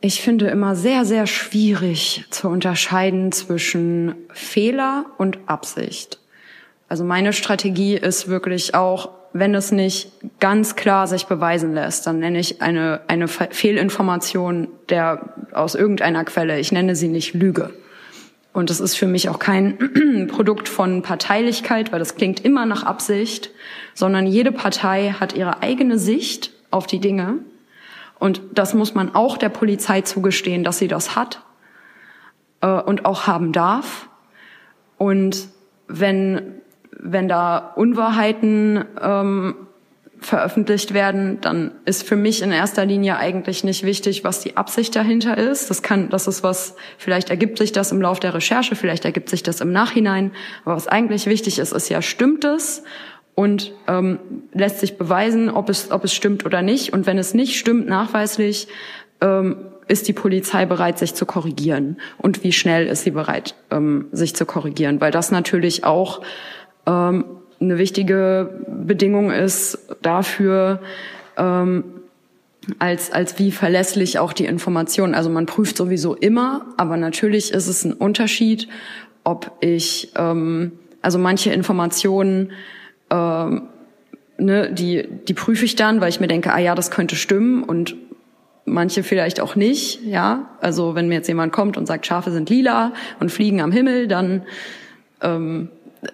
ich 0.00 0.20
finde 0.20 0.48
immer 0.48 0.74
sehr, 0.74 1.04
sehr 1.04 1.28
schwierig 1.28 2.24
zu 2.30 2.48
unterscheiden 2.48 3.30
zwischen 3.30 4.16
Fehler 4.32 5.06
und 5.16 5.38
Absicht. 5.46 6.18
Also 6.88 7.04
meine 7.04 7.32
Strategie 7.32 7.94
ist 7.94 8.28
wirklich 8.28 8.74
auch, 8.74 9.10
wenn 9.32 9.54
es 9.54 9.72
nicht 9.72 10.10
ganz 10.40 10.74
klar 10.74 11.06
sich 11.06 11.26
beweisen 11.26 11.74
lässt, 11.74 12.06
dann 12.06 12.18
nenne 12.18 12.38
ich 12.38 12.62
eine, 12.62 13.02
eine 13.08 13.28
Fehlinformation 13.28 14.68
der, 14.88 15.34
aus 15.52 15.74
irgendeiner 15.74 16.24
Quelle. 16.24 16.58
Ich 16.58 16.72
nenne 16.72 16.96
sie 16.96 17.08
nicht 17.08 17.34
Lüge. 17.34 17.70
Und 18.54 18.70
das 18.70 18.80
ist 18.80 18.96
für 18.96 19.06
mich 19.06 19.28
auch 19.28 19.38
kein 19.38 20.26
Produkt 20.32 20.68
von 20.68 21.02
Parteilichkeit, 21.02 21.92
weil 21.92 21.98
das 21.98 22.16
klingt 22.16 22.44
immer 22.44 22.64
nach 22.64 22.82
Absicht, 22.82 23.50
sondern 23.94 24.26
jede 24.26 24.50
Partei 24.50 25.14
hat 25.20 25.34
ihre 25.34 25.62
eigene 25.62 25.98
Sicht 25.98 26.50
auf 26.70 26.86
die 26.86 26.98
Dinge. 27.00 27.34
Und 28.18 28.40
das 28.54 28.74
muss 28.74 28.94
man 28.94 29.14
auch 29.14 29.36
der 29.36 29.50
Polizei 29.50 30.00
zugestehen, 30.00 30.64
dass 30.64 30.78
sie 30.78 30.88
das 30.88 31.14
hat 31.14 31.42
äh, 32.62 32.66
und 32.66 33.04
auch 33.04 33.26
haben 33.26 33.52
darf. 33.52 34.08
Und 34.96 35.48
wenn 35.86 36.60
wenn 36.98 37.28
da 37.28 37.72
Unwahrheiten 37.76 38.84
ähm, 39.00 39.54
veröffentlicht 40.20 40.94
werden, 40.94 41.40
dann 41.40 41.72
ist 41.84 42.02
für 42.02 42.16
mich 42.16 42.42
in 42.42 42.50
erster 42.50 42.84
Linie 42.84 43.18
eigentlich 43.18 43.62
nicht 43.62 43.84
wichtig, 43.84 44.24
was 44.24 44.40
die 44.40 44.56
Absicht 44.56 44.94
dahinter 44.96 45.38
ist. 45.38 45.70
Das 45.70 45.82
kann, 45.82 46.10
das 46.10 46.26
ist 46.26 46.42
was, 46.42 46.74
vielleicht 46.98 47.30
ergibt 47.30 47.58
sich 47.58 47.72
das 47.72 47.92
im 47.92 48.02
Lauf 48.02 48.18
der 48.18 48.34
Recherche, 48.34 48.74
vielleicht 48.74 49.04
ergibt 49.04 49.28
sich 49.28 49.42
das 49.42 49.60
im 49.60 49.72
Nachhinein. 49.72 50.32
Aber 50.64 50.74
was 50.74 50.88
eigentlich 50.88 51.26
wichtig 51.26 51.58
ist, 51.58 51.72
ist 51.72 51.88
ja, 51.88 52.02
stimmt 52.02 52.44
es? 52.44 52.82
Und 53.34 53.72
ähm, 53.86 54.18
lässt 54.52 54.80
sich 54.80 54.98
beweisen, 54.98 55.48
ob 55.48 55.68
es, 55.68 55.92
ob 55.92 56.02
es 56.02 56.12
stimmt 56.12 56.44
oder 56.44 56.62
nicht. 56.62 56.92
Und 56.92 57.06
wenn 57.06 57.18
es 57.18 57.34
nicht 57.34 57.56
stimmt, 57.56 57.86
nachweislich, 57.86 58.66
ähm, 59.20 59.58
ist 59.86 60.08
die 60.08 60.12
Polizei 60.12 60.66
bereit, 60.66 60.98
sich 60.98 61.14
zu 61.14 61.24
korrigieren? 61.24 61.98
Und 62.18 62.42
wie 62.42 62.52
schnell 62.52 62.86
ist 62.88 63.04
sie 63.04 63.12
bereit, 63.12 63.54
ähm, 63.70 64.08
sich 64.10 64.34
zu 64.34 64.44
korrigieren? 64.44 65.00
Weil 65.00 65.12
das 65.12 65.30
natürlich 65.30 65.84
auch 65.84 66.20
ähm, 66.88 67.24
eine 67.60 67.78
wichtige 67.78 68.64
Bedingung 68.66 69.30
ist 69.30 69.78
dafür, 70.02 70.80
ähm, 71.36 71.84
als, 72.78 73.12
als 73.12 73.38
wie 73.38 73.50
verlässlich 73.50 74.18
auch 74.18 74.32
die 74.32 74.44
Information. 74.44 75.14
Also 75.14 75.30
man 75.30 75.46
prüft 75.46 75.76
sowieso 75.76 76.14
immer, 76.14 76.66
aber 76.76 76.96
natürlich 76.96 77.52
ist 77.52 77.66
es 77.66 77.84
ein 77.84 77.92
Unterschied, 77.92 78.68
ob 79.24 79.52
ich, 79.60 80.12
ähm, 80.16 80.72
also 81.02 81.18
manche 81.18 81.52
Informationen, 81.52 82.52
ähm, 83.10 83.62
ne, 84.38 84.72
die, 84.72 85.08
die 85.26 85.34
prüfe 85.34 85.64
ich 85.64 85.76
dann, 85.76 86.00
weil 86.00 86.10
ich 86.10 86.20
mir 86.20 86.28
denke, 86.28 86.52
ah 86.52 86.58
ja, 86.58 86.74
das 86.74 86.90
könnte 86.90 87.16
stimmen 87.16 87.62
und 87.64 87.96
manche 88.64 89.02
vielleicht 89.02 89.40
auch 89.40 89.56
nicht, 89.56 90.04
ja. 90.04 90.50
Also 90.60 90.94
wenn 90.94 91.08
mir 91.08 91.14
jetzt 91.14 91.28
jemand 91.28 91.52
kommt 91.52 91.76
und 91.76 91.86
sagt, 91.86 92.06
Schafe 92.06 92.30
sind 92.30 92.50
lila 92.50 92.92
und 93.18 93.32
fliegen 93.32 93.60
am 93.62 93.72
Himmel, 93.72 94.08
dann 94.08 94.42
ähm, 95.22 95.70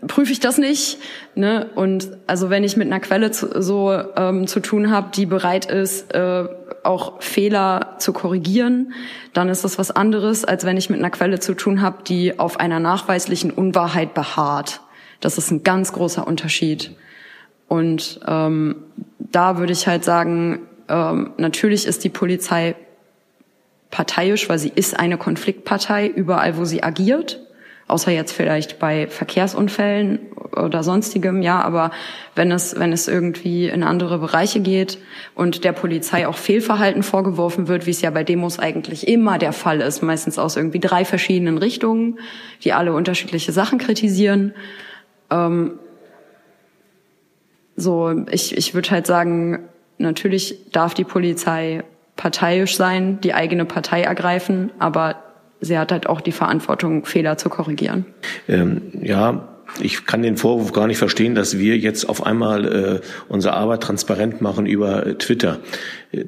prüfe 0.06 0.32
ich 0.32 0.40
das 0.40 0.58
nicht. 0.58 0.98
Ne? 1.34 1.68
Und 1.74 2.08
also 2.26 2.50
wenn 2.50 2.64
ich 2.64 2.76
mit 2.76 2.86
einer 2.88 3.00
Quelle 3.00 3.30
zu, 3.30 3.62
so 3.62 3.92
ähm, 4.16 4.46
zu 4.46 4.60
tun 4.60 4.90
habe, 4.90 5.10
die 5.14 5.26
bereit 5.26 5.66
ist, 5.66 6.14
äh, 6.14 6.46
auch 6.82 7.22
Fehler 7.22 7.96
zu 7.98 8.12
korrigieren, 8.12 8.92
dann 9.32 9.48
ist 9.48 9.64
das 9.64 9.78
was 9.78 9.90
anderes, 9.90 10.44
als 10.44 10.64
wenn 10.64 10.76
ich 10.76 10.90
mit 10.90 10.98
einer 10.98 11.10
Quelle 11.10 11.40
zu 11.40 11.54
tun 11.54 11.82
habe, 11.82 12.02
die 12.06 12.38
auf 12.38 12.60
einer 12.60 12.80
nachweislichen 12.80 13.50
Unwahrheit 13.50 14.14
beharrt. 14.14 14.80
Das 15.20 15.38
ist 15.38 15.50
ein 15.50 15.62
ganz 15.62 15.92
großer 15.92 16.26
Unterschied. 16.26 16.92
Und 17.68 18.20
ähm, 18.26 18.76
da 19.18 19.58
würde 19.58 19.72
ich 19.72 19.86
halt 19.86 20.04
sagen, 20.04 20.60
ähm, 20.88 21.32
natürlich 21.38 21.86
ist 21.86 22.04
die 22.04 22.10
Polizei 22.10 22.76
parteiisch, 23.90 24.48
weil 24.48 24.58
sie 24.58 24.72
ist 24.74 24.98
eine 24.98 25.16
Konfliktpartei 25.16 26.06
überall, 26.08 26.56
wo 26.56 26.64
sie 26.64 26.82
agiert 26.82 27.40
außer 27.86 28.10
jetzt 28.10 28.32
vielleicht 28.32 28.78
bei 28.78 29.06
Verkehrsunfällen 29.08 30.18
oder 30.56 30.82
sonstigem, 30.82 31.42
ja, 31.42 31.60
aber 31.60 31.90
wenn 32.34 32.50
es, 32.50 32.78
wenn 32.78 32.92
es 32.92 33.08
irgendwie 33.08 33.68
in 33.68 33.82
andere 33.82 34.18
Bereiche 34.18 34.60
geht 34.60 34.98
und 35.34 35.64
der 35.64 35.72
Polizei 35.72 36.26
auch 36.26 36.36
Fehlverhalten 36.36 37.02
vorgeworfen 37.02 37.68
wird, 37.68 37.86
wie 37.86 37.90
es 37.90 38.00
ja 38.00 38.10
bei 38.10 38.24
Demos 38.24 38.58
eigentlich 38.58 39.06
immer 39.06 39.38
der 39.38 39.52
Fall 39.52 39.80
ist, 39.80 40.02
meistens 40.02 40.38
aus 40.38 40.56
irgendwie 40.56 40.80
drei 40.80 41.04
verschiedenen 41.04 41.58
Richtungen, 41.58 42.18
die 42.62 42.72
alle 42.72 42.92
unterschiedliche 42.92 43.52
Sachen 43.52 43.78
kritisieren. 43.78 44.54
Ähm, 45.30 45.78
so, 47.76 48.24
ich, 48.30 48.56
ich 48.56 48.74
würde 48.74 48.90
halt 48.90 49.06
sagen, 49.06 49.68
natürlich 49.98 50.70
darf 50.70 50.94
die 50.94 51.04
Polizei 51.04 51.82
parteiisch 52.16 52.76
sein, 52.76 53.20
die 53.20 53.34
eigene 53.34 53.64
Partei 53.64 54.02
ergreifen, 54.02 54.70
aber 54.78 55.16
sie 55.60 55.78
hat 55.78 55.92
halt 55.92 56.06
auch 56.06 56.20
die 56.20 56.32
Verantwortung, 56.32 57.04
Fehler 57.04 57.36
zu 57.38 57.48
korrigieren. 57.48 58.06
Ähm, 58.48 58.82
ja, 59.02 59.48
ich 59.80 60.06
kann 60.06 60.22
den 60.22 60.36
Vorwurf 60.36 60.72
gar 60.72 60.86
nicht 60.86 60.98
verstehen, 60.98 61.34
dass 61.34 61.58
wir 61.58 61.76
jetzt 61.78 62.08
auf 62.08 62.24
einmal 62.24 62.64
äh, 62.64 63.00
unsere 63.28 63.54
Arbeit 63.54 63.82
transparent 63.82 64.40
machen 64.40 64.66
über 64.66 65.06
äh, 65.06 65.14
Twitter. 65.14 65.58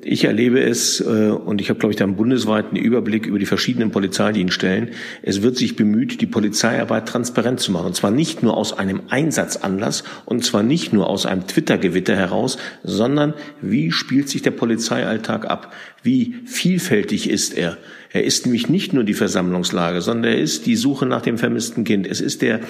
Ich 0.05 0.25
erlebe 0.25 0.61
es, 0.61 1.01
äh, 1.01 1.31
und 1.31 1.61
ich 1.61 1.69
habe, 1.69 1.79
glaube 1.79 1.93
ich, 1.93 1.97
da 1.97 2.05
einen 2.05 2.17
bundesweiten 2.17 2.77
Überblick 2.77 3.27
über 3.27 3.39
die 3.39 3.47
verschiedenen 3.47 3.91
Polizeidienststellen. 3.91 4.91
Es 5.23 5.43
wird 5.43 5.57
sich 5.57 5.77
bemüht, 5.77 6.21
die 6.21 6.27
Polizeiarbeit 6.27 7.07
transparent 7.07 7.61
zu 7.61 7.73
machen. 7.73 7.87
Und 7.87 7.97
zwar 7.97 8.11
nicht 8.11 8.43
nur 8.43 8.57
aus 8.57 8.77
einem 8.77 9.03
Einsatzanlass 9.09 10.05
und 10.25 10.45
zwar 10.45 10.63
nicht 10.63 10.93
nur 10.93 11.09
aus 11.09 11.27
einem 11.27 11.47
Twitter-Gewitter 11.47 12.17
heraus, 12.17 12.59
sondern 12.83 13.35
wie 13.61 13.93
spielt 13.93 14.29
sich 14.29 14.43
der 14.43 14.51
Polizeialltag 14.53 15.47
ab? 15.47 15.73
Wie 16.03 16.37
vielfältig 16.45 17.29
ist 17.31 17.57
er? 17.57 17.77
Er 18.13 18.25
ist 18.25 18.47
nämlich 18.47 18.71
nicht 18.71 18.95
nur 18.95 19.05
die 19.05 19.13
Versammlungslage, 19.13 20.01
sondern 20.01 20.33
er 20.33 20.39
ist 20.39 20.65
die 20.65 20.77
Suche 20.77 21.05
nach 21.05 21.21
dem 21.21 21.37
vermissten 21.37 21.85
Kind. 21.85 22.07
Es 22.07 22.23
ist 22.23 22.41
der 22.41 22.61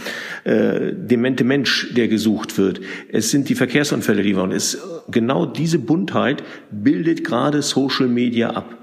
äh, 0.43 0.93
demente 0.93 1.45
Mensch, 1.45 1.95
der 1.95 2.09
gesucht 2.09 2.59
wird. 2.59 2.81
Es 3.13 3.31
sind 3.31 3.49
die 3.49 3.55
Verkehrsunfälle, 3.55 4.25
die 4.25 4.35
wir. 4.35 4.43
Und 4.43 4.53
es, 4.53 4.79
genau 5.09 5.47
diese 5.47 5.79
Buntheit 5.79 6.43
bildet 6.73 7.06
gerade 7.15 7.63
Social 7.63 8.09
Media 8.09 8.51
ab. 8.51 8.77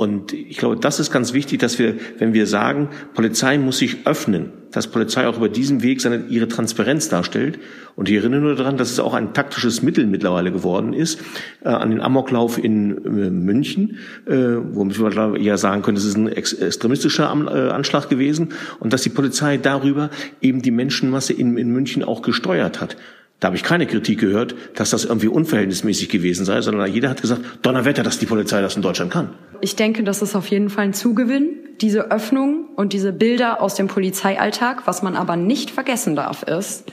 Und 0.00 0.32
ich 0.32 0.56
glaube, 0.56 0.76
das 0.76 0.98
ist 0.98 1.12
ganz 1.12 1.34
wichtig, 1.34 1.60
dass 1.60 1.78
wir, 1.78 1.94
wenn 2.16 2.32
wir 2.32 2.46
sagen, 2.46 2.88
Polizei 3.12 3.58
muss 3.58 3.76
sich 3.76 4.06
öffnen, 4.06 4.50
dass 4.70 4.86
Polizei 4.86 5.26
auch 5.26 5.36
über 5.36 5.50
diesen 5.50 5.82
Weg 5.82 6.00
seine, 6.00 6.24
ihre 6.30 6.48
Transparenz 6.48 7.10
darstellt. 7.10 7.58
Und 7.96 8.08
ich 8.08 8.16
erinnere 8.16 8.40
nur 8.40 8.56
daran, 8.56 8.78
dass 8.78 8.90
es 8.90 8.98
auch 8.98 9.12
ein 9.12 9.34
taktisches 9.34 9.82
Mittel 9.82 10.06
mittlerweile 10.06 10.52
geworden 10.52 10.94
ist, 10.94 11.20
äh, 11.62 11.68
an 11.68 11.90
den 11.90 12.00
Amoklauf 12.00 12.56
in 12.56 12.96
äh, 13.04 13.28
München, 13.28 13.98
äh, 14.24 14.32
wo 14.72 14.84
man 14.84 15.36
ja 15.36 15.58
sagen 15.58 15.82
könnte, 15.82 16.00
es 16.00 16.06
ist 16.06 16.16
ein 16.16 16.28
ex 16.28 16.54
extremistischer 16.54 17.28
Am 17.28 17.46
äh, 17.46 17.50
Anschlag 17.50 18.08
gewesen 18.08 18.54
und 18.78 18.94
dass 18.94 19.02
die 19.02 19.10
Polizei 19.10 19.58
darüber 19.58 20.08
eben 20.40 20.62
die 20.62 20.70
Menschenmasse 20.70 21.34
in, 21.34 21.58
in 21.58 21.74
München 21.74 22.02
auch 22.04 22.22
gesteuert 22.22 22.80
hat. 22.80 22.96
Da 23.40 23.46
habe 23.46 23.56
ich 23.56 23.62
keine 23.62 23.86
Kritik 23.86 24.20
gehört, 24.20 24.54
dass 24.74 24.90
das 24.90 25.06
irgendwie 25.06 25.28
unverhältnismäßig 25.28 26.10
gewesen 26.10 26.44
sei, 26.44 26.60
sondern 26.60 26.92
jeder 26.92 27.08
hat 27.08 27.22
gesagt, 27.22 27.40
Donnerwetter, 27.62 28.02
dass 28.02 28.18
die 28.18 28.26
Polizei 28.26 28.60
das 28.60 28.76
in 28.76 28.82
Deutschland 28.82 29.10
kann. 29.10 29.30
Ich 29.62 29.76
denke, 29.76 30.04
das 30.04 30.20
ist 30.20 30.36
auf 30.36 30.46
jeden 30.48 30.68
Fall 30.68 30.84
ein 30.84 30.92
Zugewinn, 30.92 31.56
diese 31.80 32.10
Öffnung 32.10 32.66
und 32.76 32.92
diese 32.92 33.12
Bilder 33.12 33.62
aus 33.62 33.74
dem 33.74 33.88
Polizeialltag. 33.88 34.86
Was 34.86 35.02
man 35.02 35.16
aber 35.16 35.36
nicht 35.36 35.70
vergessen 35.70 36.16
darf, 36.16 36.42
ist, 36.42 36.84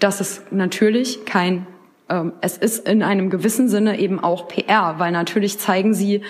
dass 0.00 0.20
es 0.20 0.42
natürlich 0.50 1.24
kein 1.24 1.68
es 2.40 2.56
ist 2.56 2.88
in 2.88 3.02
einem 3.02 3.30
gewissen 3.30 3.68
Sinne 3.68 3.98
eben 3.98 4.22
auch 4.22 4.46
PR, 4.46 4.94
weil 4.98 5.10
natürlich 5.10 5.58
zeigen 5.58 5.92
sie 5.92 6.22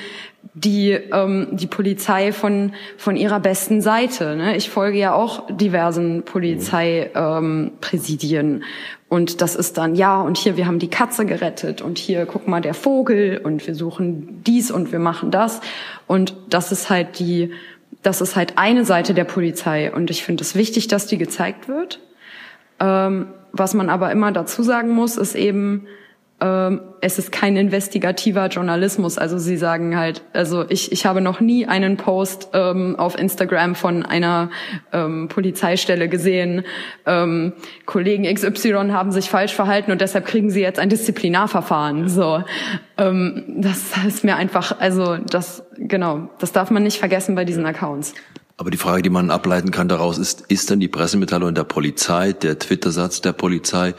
die 0.55 0.93
ähm, 0.93 1.49
die 1.53 1.67
Polizei 1.67 2.33
von 2.33 2.73
von 2.97 3.17
ihrer 3.17 3.41
besten 3.41 3.83
Seite. 3.83 4.37
Ne? 4.37 4.57
Ich 4.57 4.71
folge 4.71 4.97
ja 4.97 5.13
auch 5.13 5.47
diversen 5.51 6.23
Polizeipräsidien 6.23 8.47
ähm, 8.47 8.63
und 9.11 9.43
das 9.43 9.55
ist 9.55 9.77
dann 9.77 9.95
ja 9.95 10.23
und 10.23 10.39
hier 10.39 10.57
wir 10.57 10.67
haben 10.67 10.79
die 10.79 10.89
Katze 10.89 11.27
gerettet 11.27 11.83
und 11.83 11.99
hier 11.99 12.25
guck 12.25 12.49
mal 12.49 12.63
der 12.63 12.73
Vogel 12.73 13.39
und 13.45 13.67
wir 13.67 13.75
suchen 13.75 14.43
dies 14.47 14.71
und 14.71 14.93
wir 14.93 14.99
machen 14.99 15.31
das 15.31 15.61
und 16.07 16.35
das 16.49 16.73
ist 16.73 16.89
halt 16.89 17.19
die 17.19 17.53
das 18.03 18.23
ist 18.23 18.35
halt 18.35 18.55
eine 18.57 18.87
Seite 18.87 19.13
der 19.13 19.25
Polizei 19.25 19.93
und 19.93 20.11
ich 20.11 20.25
finde 20.25 20.43
es 20.43 20.55
wichtig, 20.55 20.89
dass 20.89 21.07
die 21.07 21.19
gezeigt 21.19 21.69
wird. 21.69 22.01
Ähm, 22.81 23.27
was 23.59 23.75
man 23.75 23.91
aber 23.91 24.11
immer 24.13 24.33
dazu 24.33 24.63
sagen 24.63 24.91
muss, 24.91 25.17
ist 25.17 25.35
eben, 25.35 25.87
ähm, 26.39 26.83
es 27.01 27.19
ist 27.19 27.33
kein 27.33 27.57
investigativer 27.57 28.49
Journalismus. 28.49 29.17
Also 29.17 29.39
sie 29.39 29.57
sagen 29.57 29.97
halt, 29.97 30.23
also 30.35 30.67
ich, 30.69 30.93
ich 30.93 31.07
habe 31.07 31.23
noch 31.23 31.41
nie 31.41 31.67
einen 31.67 31.97
Post 31.97 32.51
ähm, 32.53 32.97
auf 32.99 33.19
Instagram 33.19 33.75
von 33.75 34.05
einer 34.05 34.51
ähm, 34.93 35.29
Polizeistelle 35.29 36.09
gesehen, 36.11 36.65
ähm, 37.07 37.55
Kollegen 37.87 38.25
XY 38.25 38.91
haben 38.91 39.13
sich 39.13 39.31
falsch 39.31 39.55
verhalten 39.55 39.93
und 39.93 40.03
deshalb 40.03 40.27
kriegen 40.27 40.51
sie 40.51 40.61
jetzt 40.61 40.79
ein 40.79 40.91
Disziplinarverfahren. 40.91 42.09
So, 42.09 42.45
ähm, 42.99 43.45
das 43.57 43.95
ist 44.07 44.23
mir 44.23 44.37
einfach, 44.37 44.79
also 44.79 45.17
das 45.17 45.65
genau, 45.79 46.29
das 46.39 46.53
darf 46.53 46.71
man 46.71 46.83
nicht 46.83 46.99
vergessen 46.99 47.35
bei 47.35 47.47
diesen 47.47 47.65
Accounts. 47.65 48.15
Aber 48.59 48.71
die 48.71 48.79
Frage, 48.79 49.03
die 49.03 49.11
man 49.11 49.31
ableiten 49.31 49.71
kann 49.71 49.89
daraus 49.89 50.17
ist, 50.17 50.45
ist 50.49 50.71
denn 50.71 50.81
die 50.81 50.89
Pressemitteilung 50.89 51.55
der 51.55 51.65
Polizei, 51.65 52.33
der 52.33 52.59
Twitter-Satz 52.59 53.21
der 53.21 53.33
Polizei 53.33 53.95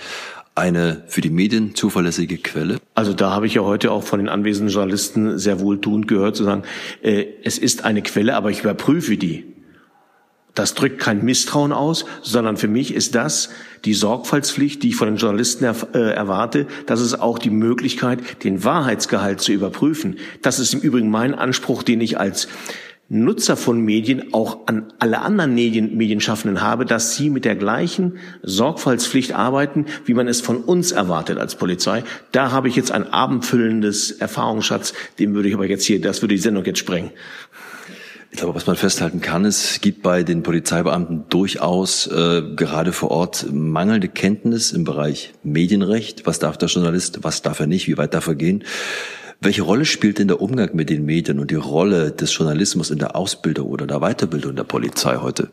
eine 0.56 1.04
für 1.08 1.22
die 1.22 1.30
Medien 1.30 1.76
zuverlässige 1.76 2.38
Quelle? 2.38 2.80
Also 2.96 3.14
da 3.14 3.30
habe 3.30 3.46
ich 3.46 3.54
ja 3.54 3.62
heute 3.62 3.92
auch 3.92 4.04
von 4.04 4.20
den 4.20 4.30
anwesenden 4.30 4.74
Journalisten 4.74 5.38
sehr 5.38 5.60
wohltuend 5.60 6.08
gehört, 6.08 6.36
zu 6.36 6.44
sagen, 6.44 6.64
äh, 7.04 7.26
es 7.44 7.60
ist 7.60 7.86
eine 7.86 8.02
Quelle, 8.02 8.36
aber 8.36 8.50
ich 8.50 8.62
überprüfe 8.62 9.18
die. 9.18 9.46
Das 10.56 10.74
drückt 10.74 10.98
kein 10.98 11.24
Misstrauen 11.24 11.72
aus, 11.72 12.06
sondern 12.24 12.58
für 12.58 12.68
mich 12.68 12.92
ist 12.92 13.14
das 13.14 13.52
die 13.86 13.94
Sorgfaltspflicht, 13.94 14.82
die 14.82 14.90
ich 14.90 14.96
von 14.96 15.08
den 15.08 15.18
Journalisten 15.18 15.66
er, 15.66 15.76
äh, 15.94 16.16
erwarte. 16.16 16.66
Das 16.88 17.00
ist 17.00 17.22
auch 17.22 17.38
die 17.38 17.52
Möglichkeit, 17.52 18.44
den 18.44 18.64
Wahrheitsgehalt 18.64 19.40
zu 19.40 19.52
überprüfen. 19.52 20.18
Das 20.42 20.58
ist 20.58 20.74
im 20.74 20.80
Übrigen 20.80 21.12
mein 21.12 21.36
Anspruch, 21.36 21.84
den 21.84 22.02
ich 22.02 22.20
als 22.20 22.48
Nutzer 23.10 23.56
von 23.56 23.80
Medien 23.80 24.34
auch 24.34 24.68
an 24.68 24.92
alle 25.00 25.22
anderen 25.22 25.56
Medien, 25.56 25.96
Medienschaffenden 25.96 26.62
habe, 26.62 26.86
dass 26.86 27.16
sie 27.16 27.30
mit 27.30 27.46
der 27.46 27.56
gleichen 27.56 28.18
Sorgfaltspflicht 28.44 29.34
arbeiten, 29.34 29.86
wie 30.06 30.14
man 30.14 30.28
es 30.28 30.42
von 30.42 30.58
uns 30.58 30.92
erwartet 30.92 31.38
als 31.38 31.56
Polizei. 31.56 32.04
Da 32.32 32.52
habe 32.52 32.68
ich 32.68 32.76
jetzt 32.76 32.92
ein 32.92 33.12
abendfüllendes 33.14 34.12
Erfahrungsschatz, 34.12 34.94
den 35.20 35.34
würde 35.34 35.48
ich 35.48 35.56
aber 35.56 35.68
jetzt 35.68 35.86
hier, 35.86 36.02
das 36.02 36.22
würde 36.22 36.36
die 36.36 36.42
Sendung 36.42 36.66
jetzt 36.66 36.80
sprengen. 36.80 37.12
Ich 38.30 38.40
glaube, 38.40 38.56
was 38.56 38.68
man 38.68 38.76
festhalten 38.76 39.22
kann, 39.22 39.46
es 39.46 39.80
gibt 39.80 40.04
bei 40.04 40.24
den 40.24 40.44
Polizeibeamten 40.44 41.24
durchaus 41.30 42.08
äh, 42.08 42.44
gerade 42.56 42.92
vor 42.92 43.10
Ort 43.10 43.48
mangelnde 43.52 44.10
Kenntnis 44.10 44.74
im 44.74 44.84
Bereich 44.84 45.34
Medienrecht. 45.44 46.26
Was 46.26 46.38
darf 46.38 46.58
der 46.58 46.68
Journalist, 46.68 47.20
was 47.24 47.42
darf 47.42 47.62
er 47.62 47.68
nicht, 47.68 47.88
wie 47.88 47.98
weit 47.98 48.14
darf 48.14 48.28
er 48.28 48.36
gehen? 48.36 48.66
Welche 49.40 49.62
Rolle 49.62 49.86
spielt 49.86 50.18
denn 50.18 50.28
der 50.28 50.42
Umgang 50.42 50.72
mit 50.74 50.90
den 50.90 51.06
Medien 51.06 51.40
und 51.40 51.52
die 51.52 51.56
Rolle 51.56 52.12
des 52.12 52.36
Journalismus 52.36 52.90
in 52.90 52.98
der 52.98 53.16
Ausbildung 53.16 53.68
oder 53.68 53.86
der 53.86 54.00
Weiterbildung 54.00 54.56
der 54.56 54.64
Polizei 54.64 55.18
heute? 55.18 55.52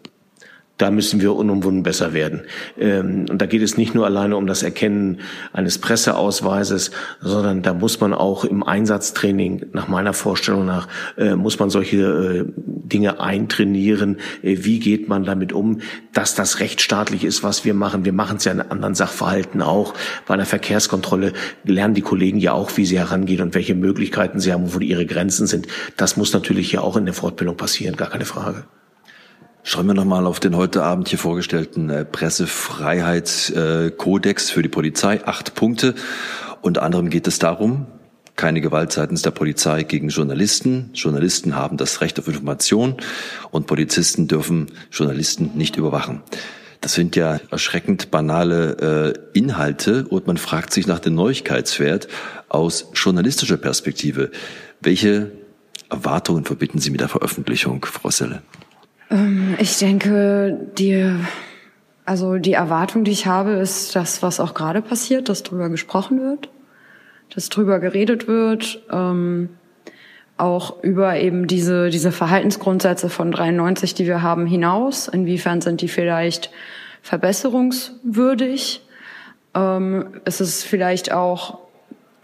Da 0.77 0.91
müssen 0.91 1.21
wir 1.21 1.35
unumwunden 1.35 1.85
besser 1.85 2.13
werden. 2.15 2.43
Ähm, 2.79 3.27
und 3.31 3.41
da 3.41 3.47
geht 3.47 3.63
es 3.63 3.77
nicht 3.77 3.95
nur 3.95 4.07
alleine 4.07 4.37
um 4.37 4.47
das 4.47 4.63
Erkennen 4.63 5.21
eines 5.53 5.79
Presseausweises, 5.79 6.91
sondern 7.21 7.63
da 7.63 7.75
muss 7.75 8.01
man 8.01 8.13
auch 8.13 8.45
im 8.45 8.65
Einsatztraining, 8.65 9.67
nach 9.73 9.87
meiner 9.87 10.13
Vorstellung 10.13 10.67
nach, 10.67 10.89
äh, 11.17 11.37
muss 11.37 11.59
man 11.59 11.71
solche 11.71 11.99
äh, 11.99 12.45
Dinge 12.57 13.21
eintrainieren. 13.21 14.19
Äh, 14.43 14.59
wie 14.63 14.81
geht 14.81 15.09
man 15.09 15.25
damit 15.25 15.53
um, 15.53 15.81
dass 16.13 16.35
das 16.35 16.59
rechtsstaatlich 16.59 17.25
ist, 17.25 17.45
was 17.45 17.65
wir 17.65 17.75
machen? 17.75 18.05
Wir 18.05 18.13
machen 18.13 18.39
es 18.39 18.45
ja 18.45 18.53
in 18.53 18.61
anderen 18.61 18.97
Sachverhalten 18.97 19.63
auch. 19.63 19.95
Bei 20.27 20.35
einer 20.35 20.47
Verkehrskontrolle 20.47 21.35
lernen 21.65 21.95
die 21.95 22.03
Kollegen 22.03 22.39
ja 22.39 22.53
auch, 22.53 22.77
wie 22.77 22.85
sie 22.85 22.99
herangehen 22.99 23.43
und 23.43 23.55
welche 23.55 23.77
Möglichkeiten 23.77 24.41
sie 24.41 24.53
haben, 24.53 24.75
wo 24.75 24.81
ihre 24.81 25.07
Grenzen 25.07 25.47
sind. 25.47 25.69
Das 25.97 26.17
muss 26.17 26.33
natürlich 26.33 26.71
hier 26.71 26.83
auch 26.83 26.97
in 26.97 27.05
der 27.05 27.15
Fortbildung 27.15 27.57
passieren, 27.57 27.97
gar 27.97 28.11
keine 28.11 28.25
Frage. 28.25 28.65
Schauen 29.67 29.87
wir 29.87 29.95
nochmal 29.95 30.27
auf 30.27 30.41
den 30.41 30.57
heute 30.57 30.83
Abend 30.83 31.09
hier 31.09 31.19
vorgestellten 31.19 31.89
äh, 31.89 32.05
Pressefreiheitskodex 32.05 34.51
für 34.51 34.63
die 34.63 34.69
Polizei. 34.69 35.25
Acht 35.25 35.55
Punkte. 35.55 35.95
Unter 36.61 36.83
anderem 36.83 37.09
geht 37.09 37.27
es 37.27 37.39
darum, 37.39 37.87
keine 38.37 38.61
Gewalt 38.61 38.93
seitens 38.93 39.23
der 39.23 39.31
Polizei 39.31 39.85
gegen 39.85 40.11
Journalisten. 40.11 40.91
Journalisten 40.93 41.57
haben 41.57 41.79
das 41.79 42.03
Recht 42.03 42.19
auf 42.19 42.29
Information 42.29 42.97
und 43.53 43.67
Polizisten 43.67 44.29
dürfen 44.29 44.67
Journalisten 44.93 45.53
nicht 45.55 45.77
überwachen. 45.77 46.21
Das 46.83 46.93
sind 46.93 47.17
ja 47.17 47.41
erschreckend 47.51 48.11
banale 48.11 49.15
äh, 49.33 49.39
Inhalte 49.39 50.05
und 50.11 50.27
man 50.27 50.37
fragt 50.37 50.75
sich 50.75 50.87
nach 50.87 50.99
dem 50.99 51.15
Neuigkeitswert 51.15 52.07
aus 52.51 52.91
journalistischer 52.93 53.57
Perspektive. 53.57 54.31
Welche 54.83 55.33
Erwartungen 55.89 56.45
verbinden 56.45 56.81
Sie 56.81 56.91
mit 56.91 57.01
der 57.01 57.09
Veröffentlichung, 57.09 57.87
Frau 57.87 58.11
Selle? 58.11 58.43
Ähm, 59.11 59.57
ich 59.59 59.79
denke, 59.79 60.59
die, 60.79 61.11
also 62.05 62.37
die 62.37 62.53
Erwartung, 62.53 63.05
die 63.05 63.11
ich 63.11 63.27
habe, 63.27 63.53
ist 63.53 63.97
das, 63.97 64.23
was 64.23 64.41
auch 64.41 64.55
gerade 64.55 64.83
passiert, 64.83 65.29
dass 65.29 65.43
drüber 65.43 65.69
gesprochen 65.69 66.21
wird, 66.21 66.49
dass 67.35 67.49
drüber 67.49 67.79
geredet 67.79 68.29
wird, 68.29 68.83
ähm, 68.91 69.51
auch 70.37 70.83
über 70.83 71.17
eben 71.17 71.47
diese, 71.47 71.91
diese 71.91 72.11
Verhaltensgrundsätze 72.11 73.09
von 73.09 73.31
93, 73.31 73.95
die 73.95 74.07
wir 74.07 74.23
haben, 74.23 74.47
hinaus. 74.47 75.07
Inwiefern 75.07 75.61
sind 75.61 75.81
die 75.81 75.89
vielleicht 75.89 76.51
verbesserungswürdig? 77.03 78.83
Ähm, 79.55 80.21
es 80.25 80.41
ist 80.41 80.65
vielleicht 80.65 81.13
auch 81.13 81.64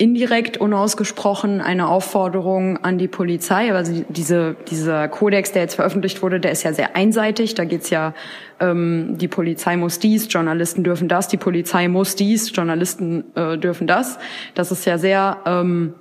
indirekt 0.01 0.57
unausgesprochen 0.57 1.61
eine 1.61 1.87
Aufforderung 1.87 2.79
an 2.79 2.97
die 2.97 3.07
Polizei. 3.07 3.71
Also 3.75 4.03
diese, 4.09 4.57
dieser 4.71 5.09
Kodex, 5.09 5.53
der 5.53 5.61
jetzt 5.61 5.75
veröffentlicht 5.75 6.23
wurde, 6.23 6.41
der 6.41 6.53
ist 6.53 6.63
ja 6.63 6.73
sehr 6.73 6.97
einseitig. 6.97 7.55
Da 7.55 7.67
geht's 7.67 7.91
ja, 7.91 8.15
ähm, 8.61 9.19
die 9.19 9.29
Polizei 9.29 9.77
muss 9.77 9.99
dies, 9.99 10.33
Journalisten 10.33 10.85
dürfen 10.85 11.07
das, 11.07 11.29
die 11.29 11.37
Polizei 11.37 11.87
muss 11.89 12.17
dies, 12.17 12.51
Journalisten 12.57 13.25
äh, 13.35 13.59
dürfen 13.59 13.87
das. 13.87 14.19
Das 14.55 14.73
ist 14.73 14.87
ja 14.87 14.97
sehr, 14.97 15.37
ähm, 15.45 15.93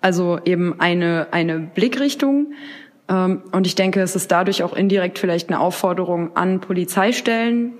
also 0.00 0.38
eben 0.46 0.80
eine, 0.80 1.26
eine 1.32 1.58
Blickrichtung. 1.58 2.54
Ähm, 3.10 3.42
und 3.52 3.66
ich 3.66 3.74
denke, 3.74 4.00
es 4.00 4.16
ist 4.16 4.32
dadurch 4.32 4.62
auch 4.62 4.72
indirekt 4.72 5.18
vielleicht 5.18 5.50
eine 5.50 5.60
Aufforderung 5.60 6.34
an 6.36 6.60
Polizeistellen, 6.60 7.74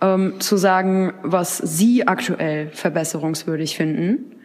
ähm, 0.00 0.34
zu 0.38 0.56
sagen, 0.56 1.14
was 1.24 1.58
sie 1.58 2.06
aktuell 2.06 2.68
verbesserungswürdig 2.68 3.76
finden 3.76 4.35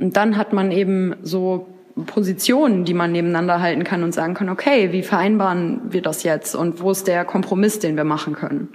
und 0.00 0.16
dann 0.16 0.36
hat 0.36 0.52
man 0.52 0.72
eben 0.72 1.14
so 1.22 1.66
Positionen, 2.06 2.84
die 2.84 2.94
man 2.94 3.12
nebeneinander 3.12 3.60
halten 3.60 3.84
kann 3.84 4.02
und 4.02 4.12
sagen 4.12 4.34
kann, 4.34 4.48
okay, 4.48 4.92
wie 4.92 5.02
vereinbaren 5.02 5.80
wir 5.90 6.02
das 6.02 6.22
jetzt 6.22 6.54
und 6.54 6.80
wo 6.80 6.90
ist 6.90 7.06
der 7.06 7.24
Kompromiss, 7.24 7.78
den 7.78 7.96
wir 7.96 8.04
machen 8.04 8.34
können? 8.34 8.68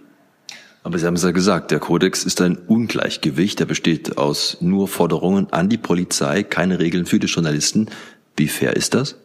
Aber 0.84 1.00
Sie 1.00 1.08
haben 1.08 1.16
es 1.16 1.24
ja 1.24 1.32
gesagt, 1.32 1.72
der 1.72 1.80
Kodex 1.80 2.26
ist 2.26 2.42
ein 2.42 2.58
Ungleichgewicht. 2.68 3.60
Er 3.60 3.66
besteht 3.66 4.20
aus 4.20 4.58
nur 4.62 4.88
Forderungen 4.88 5.52
an 5.52 5.68
die 5.68 5.80
Polizei, 5.80 6.44
keine 6.44 6.78
Regeln 6.78 7.08
für 7.08 7.18
die 7.18 7.26
Journalisten. 7.26 7.90
Wie 8.38 8.48
fair 8.48 8.76
ist 8.76 8.94
das? 8.94 9.16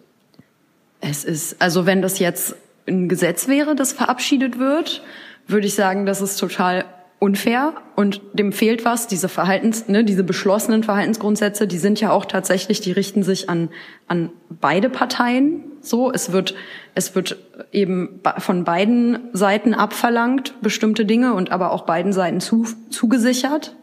Es 1.02 1.24
ist, 1.24 1.60
also 1.60 1.84
wenn 1.84 2.00
das 2.00 2.18
jetzt 2.18 2.54
ein 2.88 3.10
Gesetz 3.10 3.46
wäre, 3.46 3.76
das 3.76 3.92
verabschiedet 3.92 4.58
wird, 4.58 5.02
würde 5.46 5.66
ich 5.66 5.74
sagen, 5.74 6.06
das 6.06 6.22
ist 6.22 6.36
total 6.36 6.86
unfair 7.20 7.74
und 7.96 8.20
dem 8.32 8.50
fehlt 8.50 8.84
was. 8.84 9.06
Diese 9.06 9.28
Verhaltens, 9.28 9.86
ne, 9.86 10.02
diese 10.02 10.24
beschlossenen 10.24 10.82
Verhaltensgrundsätze, 10.82 11.68
die 11.68 11.78
sind 11.78 12.00
ja 12.00 12.10
auch 12.10 12.24
tatsächlich, 12.24 12.80
die 12.80 12.90
richten 12.90 13.22
sich 13.22 13.48
an 13.48 13.68
an 14.08 14.30
beide 14.48 14.90
Parteien. 14.90 15.62
So, 15.80 16.10
es 16.10 16.32
wird 16.32 16.54
es 16.94 17.14
wird 17.14 17.36
eben 17.70 18.20
von 18.38 18.64
beiden 18.64 19.28
Seiten 19.32 19.74
abverlangt 19.74 20.60
bestimmte 20.62 21.04
Dinge 21.04 21.34
und 21.34 21.52
aber 21.52 21.70
auch 21.72 21.82
beiden 21.82 22.12
Seiten 22.12 22.40
zu, 22.40 22.66
zugesichert 22.88 23.76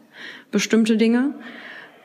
bestimmte 0.50 0.96
Dinge. 0.96 1.34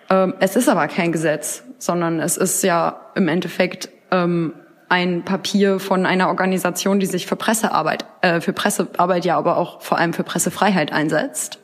Ähm, 0.09 0.35
es 0.39 0.55
ist 0.55 0.69
aber 0.69 0.87
kein 0.87 1.11
Gesetz, 1.11 1.63
sondern 1.79 2.19
es 2.19 2.37
ist 2.37 2.63
ja 2.63 3.11
im 3.15 3.27
Endeffekt 3.27 3.89
ähm, 4.11 4.53
ein 4.93 5.23
Papier 5.23 5.79
von 5.79 6.05
einer 6.05 6.27
Organisation, 6.27 6.99
die 6.99 7.07
sich 7.07 7.25
für 7.25 7.35
Pressearbeit, 7.35 8.05
äh, 8.21 8.41
für 8.41 8.53
Pressearbeit 8.53 9.25
ja, 9.25 9.39
aber 9.39 9.57
auch 9.57 9.81
vor 9.81 9.97
allem 9.97 10.13
für 10.13 10.23
Pressefreiheit 10.23 10.93
einsetzt. 10.93 11.57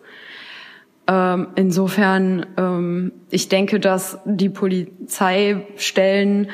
Ähm, 1.08 1.50
insofern, 1.54 2.48
ähm, 2.58 3.12
ich 3.30 3.48
denke, 3.48 3.80
dass 3.80 4.18
die 4.26 4.50
Polizeistellen 4.50 6.50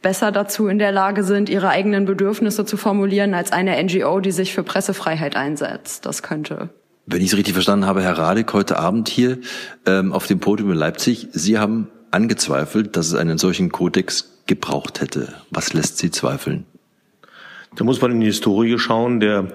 besser 0.00 0.32
dazu 0.32 0.68
in 0.68 0.78
der 0.78 0.90
Lage 0.90 1.22
sind, 1.22 1.50
ihre 1.50 1.68
eigenen 1.68 2.06
Bedürfnisse 2.06 2.64
zu 2.64 2.78
formulieren, 2.78 3.34
als 3.34 3.52
eine 3.52 3.76
NGO, 3.82 4.20
die 4.20 4.30
sich 4.30 4.54
für 4.54 4.62
Pressefreiheit 4.62 5.36
einsetzt. 5.36 6.06
Das 6.06 6.22
könnte. 6.22 6.70
Wenn 7.04 7.20
ich 7.20 7.26
es 7.26 7.36
richtig 7.36 7.52
verstanden 7.52 7.84
habe, 7.84 8.02
Herr 8.02 8.16
Radig, 8.16 8.50
heute 8.54 8.78
Abend 8.78 9.10
hier 9.10 9.36
ähm, 9.84 10.14
auf 10.14 10.26
dem 10.26 10.40
Podium 10.40 10.70
in 10.70 10.78
Leipzig, 10.78 11.28
Sie 11.32 11.58
haben 11.58 11.88
angezweifelt, 12.10 12.96
dass 12.96 13.08
es 13.08 13.14
einen 13.14 13.36
solchen 13.36 13.70
Kodex 13.70 14.39
gebraucht 14.50 15.00
hätte. 15.00 15.32
Was 15.50 15.72
lässt 15.74 15.98
Sie 15.98 16.10
zweifeln? 16.10 16.66
Da 17.76 17.84
muss 17.84 18.00
man 18.00 18.10
in 18.10 18.20
die 18.20 18.26
Historie 18.26 18.76
schauen. 18.80 19.20
Der 19.20 19.46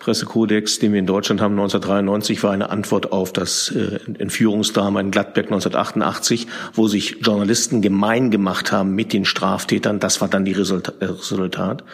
Pressekodex, 0.00 0.80
den 0.80 0.92
wir 0.92 0.98
in 0.98 1.06
Deutschland 1.06 1.40
haben, 1.40 1.52
1993, 1.52 2.42
war 2.42 2.50
eine 2.50 2.68
Antwort 2.68 3.12
auf 3.12 3.32
das 3.32 3.70
äh, 3.70 4.00
Entführungsdrama 4.18 5.00
in 5.00 5.12
Gladbeck 5.12 5.46
1988, 5.46 6.48
wo 6.74 6.88
sich 6.88 7.18
Journalisten 7.20 7.80
gemein 7.80 8.32
gemacht 8.32 8.72
haben 8.72 8.96
mit 8.96 9.12
den 9.12 9.24
Straftätern. 9.24 10.00
Das 10.00 10.20
war 10.20 10.26
dann 10.26 10.44
die 10.44 10.52
Resultat. 10.52 11.84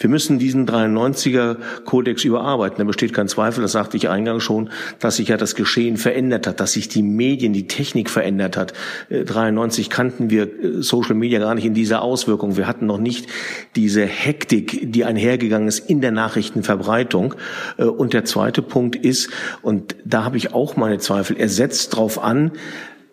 Wir 0.00 0.08
müssen 0.08 0.38
diesen 0.38 0.66
93er 0.66 1.58
Kodex 1.84 2.24
überarbeiten. 2.24 2.78
Da 2.78 2.84
besteht 2.84 3.12
kein 3.12 3.28
Zweifel, 3.28 3.60
das 3.60 3.72
sagte 3.72 3.98
ich 3.98 4.08
eingangs 4.08 4.42
schon, 4.42 4.70
dass 4.98 5.16
sich 5.16 5.28
ja 5.28 5.36
das 5.36 5.54
Geschehen 5.54 5.98
verändert 5.98 6.46
hat, 6.46 6.58
dass 6.58 6.72
sich 6.72 6.88
die 6.88 7.02
Medien, 7.02 7.52
die 7.52 7.66
Technik 7.66 8.08
verändert 8.08 8.56
hat. 8.56 8.72
93 9.10 9.86
äh, 9.86 9.90
kannten 9.90 10.30
wir 10.30 10.44
äh, 10.44 10.82
Social 10.82 11.14
Media 11.14 11.38
gar 11.38 11.54
nicht 11.54 11.66
in 11.66 11.74
dieser 11.74 12.00
Auswirkung. 12.00 12.56
Wir 12.56 12.66
hatten 12.66 12.86
noch 12.86 12.98
nicht 12.98 13.26
diese 13.76 14.06
Hektik, 14.06 14.90
die 14.90 15.04
einhergegangen 15.04 15.68
ist 15.68 15.90
in 15.90 16.00
der 16.00 16.12
Nachrichtenverbreitung. 16.12 17.34
Äh, 17.76 17.84
und 17.84 18.14
der 18.14 18.24
zweite 18.24 18.62
Punkt 18.62 18.96
ist, 18.96 19.28
und 19.60 19.96
da 20.06 20.24
habe 20.24 20.38
ich 20.38 20.54
auch 20.54 20.76
meine 20.76 20.96
Zweifel, 20.96 21.36
er 21.36 21.50
setzt 21.50 21.92
darauf 21.92 22.22
an, 22.22 22.52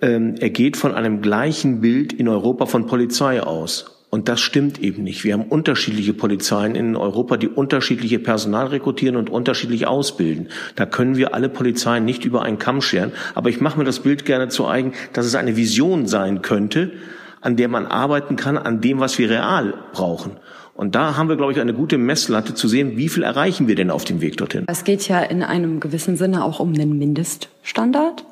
ähm, 0.02 0.36
er 0.40 0.52
geht 0.52 0.78
von 0.78 0.94
einem 0.94 1.22
gleichen 1.22 1.82
Bild 1.82 2.14
in 2.14 2.30
Europa 2.30 2.66
von 2.66 2.86
Polizei 2.86 3.42
aus. 3.44 3.97
Und 4.10 4.30
das 4.30 4.40
stimmt 4.40 4.80
eben 4.82 5.04
nicht. 5.04 5.26
Wir 5.26 5.34
haben 5.34 5.44
unterschiedliche 5.44 6.14
Polizeien 6.14 6.76
in 6.76 6.96
Europa, 6.96 7.36
die 7.36 7.50
unterschiedliche 7.50 8.20
Personal 8.20 8.68
rekrutieren 8.68 9.18
und 9.18 9.30
unterschiedlich 9.30 9.86
ausbilden. 9.86 10.48
Da 10.76 10.86
können 10.86 11.18
wir 11.18 11.34
alle 11.34 11.50
Polizeien 11.50 12.06
nicht 12.06 12.24
über 12.24 12.42
einen 12.42 12.58
Kamm 12.58 12.82
scheren. 12.82 13.12
Aber 13.36 13.50
ich 13.50 13.60
mache 13.60 13.78
mir 13.78 13.84
das 13.84 14.00
Bild 14.00 14.24
gerne 14.24 14.48
zu 14.48 14.66
eigen, 14.66 14.94
dass 15.12 15.26
es 15.26 15.36
eine 15.36 15.58
Vision 15.58 16.08
sein 16.08 16.42
könnte, 16.42 16.94
an 17.42 17.58
der 17.58 17.68
man 17.68 17.86
arbeiten 17.86 18.38
kann, 18.38 18.58
an 18.58 18.80
dem, 18.80 19.00
was 19.02 19.18
wir 19.18 19.30
real 19.30 19.74
brauchen. 19.92 20.38
Und 20.74 20.96
da 20.96 21.18
haben 21.18 21.28
wir, 21.28 21.36
glaube 21.36 21.52
ich, 21.52 21.60
eine 21.60 21.74
gute 21.74 21.98
Messlatte 21.98 22.54
zu 22.54 22.68
sehen, 22.68 22.98
wie 22.98 23.10
viel 23.10 23.24
erreichen 23.24 23.68
wir 23.68 23.76
denn 23.76 23.90
auf 23.90 24.06
dem 24.06 24.22
Weg 24.22 24.38
dorthin. 24.38 24.66
Es 24.68 24.84
geht 24.84 25.08
ja 25.08 25.22
in 25.22 25.44
einem 25.44 25.80
gewissen 25.80 26.16
Sinne 26.16 26.46
auch 26.46 26.60
um 26.60 26.74
einen 26.74 26.98
Mindeststandard. 26.98 28.24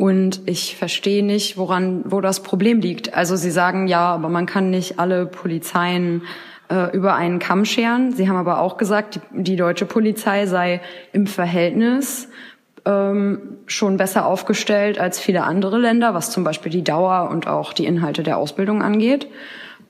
Und 0.00 0.40
ich 0.46 0.76
verstehe 0.76 1.22
nicht, 1.22 1.58
woran, 1.58 2.04
wo 2.06 2.22
das 2.22 2.42
Problem 2.42 2.80
liegt. 2.80 3.12
Also 3.12 3.36
Sie 3.36 3.50
sagen 3.50 3.86
ja, 3.86 4.00
aber 4.00 4.30
man 4.30 4.46
kann 4.46 4.70
nicht 4.70 4.98
alle 4.98 5.26
Polizeien 5.26 6.22
äh, 6.70 6.90
über 6.96 7.16
einen 7.16 7.38
Kamm 7.38 7.66
scheren. 7.66 8.10
Sie 8.10 8.26
haben 8.26 8.38
aber 8.38 8.62
auch 8.62 8.78
gesagt, 8.78 9.16
die, 9.16 9.42
die 9.42 9.56
deutsche 9.56 9.84
Polizei 9.84 10.46
sei 10.46 10.80
im 11.12 11.26
Verhältnis 11.26 12.30
ähm, 12.86 13.58
schon 13.66 13.98
besser 13.98 14.24
aufgestellt 14.24 14.98
als 14.98 15.20
viele 15.20 15.42
andere 15.42 15.76
Länder, 15.76 16.14
was 16.14 16.30
zum 16.30 16.44
Beispiel 16.44 16.72
die 16.72 16.82
Dauer 16.82 17.28
und 17.30 17.46
auch 17.46 17.74
die 17.74 17.84
Inhalte 17.84 18.22
der 18.22 18.38
Ausbildung 18.38 18.80
angeht. 18.80 19.26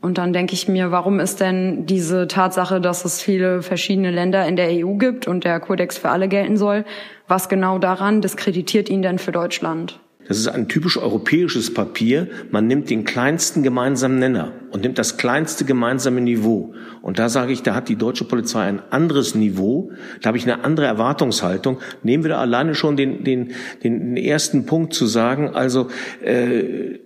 Und 0.00 0.16
dann 0.16 0.32
denke 0.32 0.54
ich 0.54 0.66
mir, 0.66 0.90
warum 0.90 1.20
ist 1.20 1.40
denn 1.40 1.84
diese 1.84 2.26
Tatsache, 2.26 2.80
dass 2.80 3.04
es 3.04 3.20
viele 3.20 3.62
verschiedene 3.62 4.10
Länder 4.10 4.46
in 4.46 4.56
der 4.56 4.68
EU 4.70 4.94
gibt 4.94 5.28
und 5.28 5.44
der 5.44 5.60
Kodex 5.60 5.98
für 5.98 6.08
alle 6.08 6.28
gelten 6.28 6.56
soll, 6.56 6.84
was 7.28 7.48
genau 7.48 7.78
daran 7.78 8.22
diskreditiert 8.22 8.88
ihn 8.88 9.02
denn 9.02 9.18
für 9.18 9.32
Deutschland? 9.32 10.00
Das 10.26 10.38
ist 10.38 10.46
ein 10.46 10.68
typisch 10.68 10.96
europäisches 10.96 11.74
Papier. 11.74 12.28
Man 12.52 12.68
nimmt 12.68 12.88
den 12.88 13.04
kleinsten 13.04 13.64
gemeinsamen 13.64 14.20
Nenner 14.20 14.52
und 14.70 14.82
nimmt 14.82 14.96
das 14.96 15.16
kleinste 15.16 15.64
gemeinsame 15.64 16.20
Niveau. 16.20 16.72
Und 17.02 17.18
da 17.18 17.28
sage 17.28 17.52
ich, 17.52 17.64
da 17.64 17.74
hat 17.74 17.88
die 17.88 17.96
deutsche 17.96 18.24
Polizei 18.24 18.60
ein 18.60 18.80
anderes 18.90 19.34
Niveau. 19.34 19.90
Da 20.22 20.28
habe 20.28 20.38
ich 20.38 20.44
eine 20.44 20.62
andere 20.62 20.86
Erwartungshaltung. 20.86 21.78
Nehmen 22.04 22.22
wir 22.22 22.28
da 22.28 22.38
alleine 22.38 22.76
schon 22.76 22.96
den, 22.96 23.24
den, 23.24 23.54
den 23.82 24.16
ersten 24.16 24.66
Punkt 24.66 24.94
zu 24.94 25.06
sagen, 25.06 25.48
also 25.48 25.88
äh, 26.22 27.00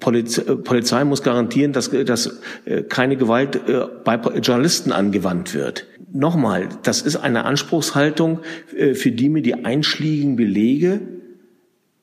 Polizei, 0.00 0.42
Polizei 0.42 1.04
muss 1.04 1.22
garantieren, 1.22 1.72
dass, 1.72 1.90
dass 1.90 2.40
äh, 2.64 2.82
keine 2.82 3.16
Gewalt 3.16 3.56
äh, 3.68 3.86
bei 4.04 4.16
Journalisten 4.16 4.92
angewandt 4.92 5.54
wird. 5.54 5.86
Nochmal, 6.12 6.68
das 6.82 7.02
ist 7.02 7.16
eine 7.16 7.44
Anspruchshaltung, 7.44 8.40
äh, 8.76 8.94
für 8.94 9.12
die 9.12 9.28
mir 9.28 9.42
die 9.42 9.64
einschlägigen 9.64 10.36
Belege 10.36 11.00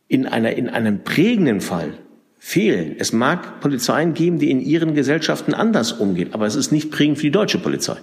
in, 0.07 0.25
einer, 0.25 0.53
in 0.53 0.69
einem 0.69 1.03
prägenden 1.03 1.59
Fall 1.59 1.93
fehlen. 2.37 2.95
Es 2.97 3.11
mag 3.11 3.59
Polizeien 3.59 4.13
geben, 4.13 4.39
die 4.39 4.51
in 4.51 4.61
ihren 4.61 4.93
Gesellschaften 4.93 5.53
anders 5.53 5.91
umgehen, 5.91 6.29
aber 6.33 6.45
es 6.45 6.55
ist 6.55 6.71
nicht 6.71 6.91
prägend 6.91 7.17
für 7.17 7.23
die 7.23 7.31
deutsche 7.31 7.57
Polizei 7.57 7.97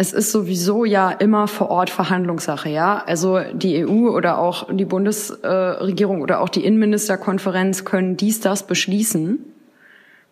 es 0.00 0.14
ist 0.14 0.32
sowieso 0.32 0.86
ja 0.86 1.10
immer 1.10 1.46
vor 1.46 1.68
Ort 1.68 1.90
Verhandlungssache, 1.90 2.70
ja. 2.70 3.02
Also 3.04 3.40
die 3.52 3.84
EU 3.84 4.08
oder 4.08 4.38
auch 4.38 4.66
die 4.72 4.86
Bundesregierung 4.86 6.22
oder 6.22 6.40
auch 6.40 6.48
die 6.48 6.64
Innenministerkonferenz 6.64 7.84
können 7.84 8.16
dies, 8.16 8.40
das 8.40 8.66
beschließen, 8.66 9.44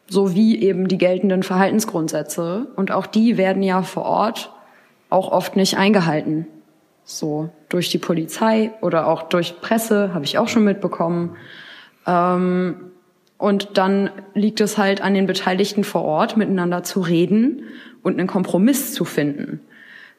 sowie 0.09 0.59
eben 0.59 0.88
die 0.88 0.96
geltenden 0.96 1.42
Verhaltensgrundsätze. 1.42 2.68
Und 2.76 2.92
auch 2.92 3.04
die 3.04 3.37
werden 3.37 3.62
ja 3.62 3.83
vor 3.83 4.07
Ort 4.07 4.50
auch 5.11 5.31
oft 5.33 5.54
nicht 5.54 5.76
eingehalten. 5.76 6.46
So 7.04 7.50
durch 7.68 7.90
die 7.90 7.98
Polizei 7.98 8.70
oder 8.81 9.07
auch 9.07 9.24
durch 9.24 9.61
Presse, 9.61 10.14
habe 10.14 10.24
ich 10.24 10.38
auch 10.38 10.48
schon 10.48 10.64
mitbekommen. 10.64 11.37
Ähm, 12.07 12.88
und 13.38 13.79
dann 13.79 14.11
liegt 14.35 14.61
es 14.61 14.77
halt 14.77 15.01
an 15.01 15.14
den 15.14 15.27
Beteiligten 15.27 15.85
vor 15.85 16.05
Ort, 16.05 16.37
miteinander 16.37 16.83
zu 16.83 17.01
reden 17.01 17.62
und 18.03 18.18
einen 18.18 18.27
Kompromiss 18.27 18.92
zu 18.92 19.05
finden. 19.05 19.61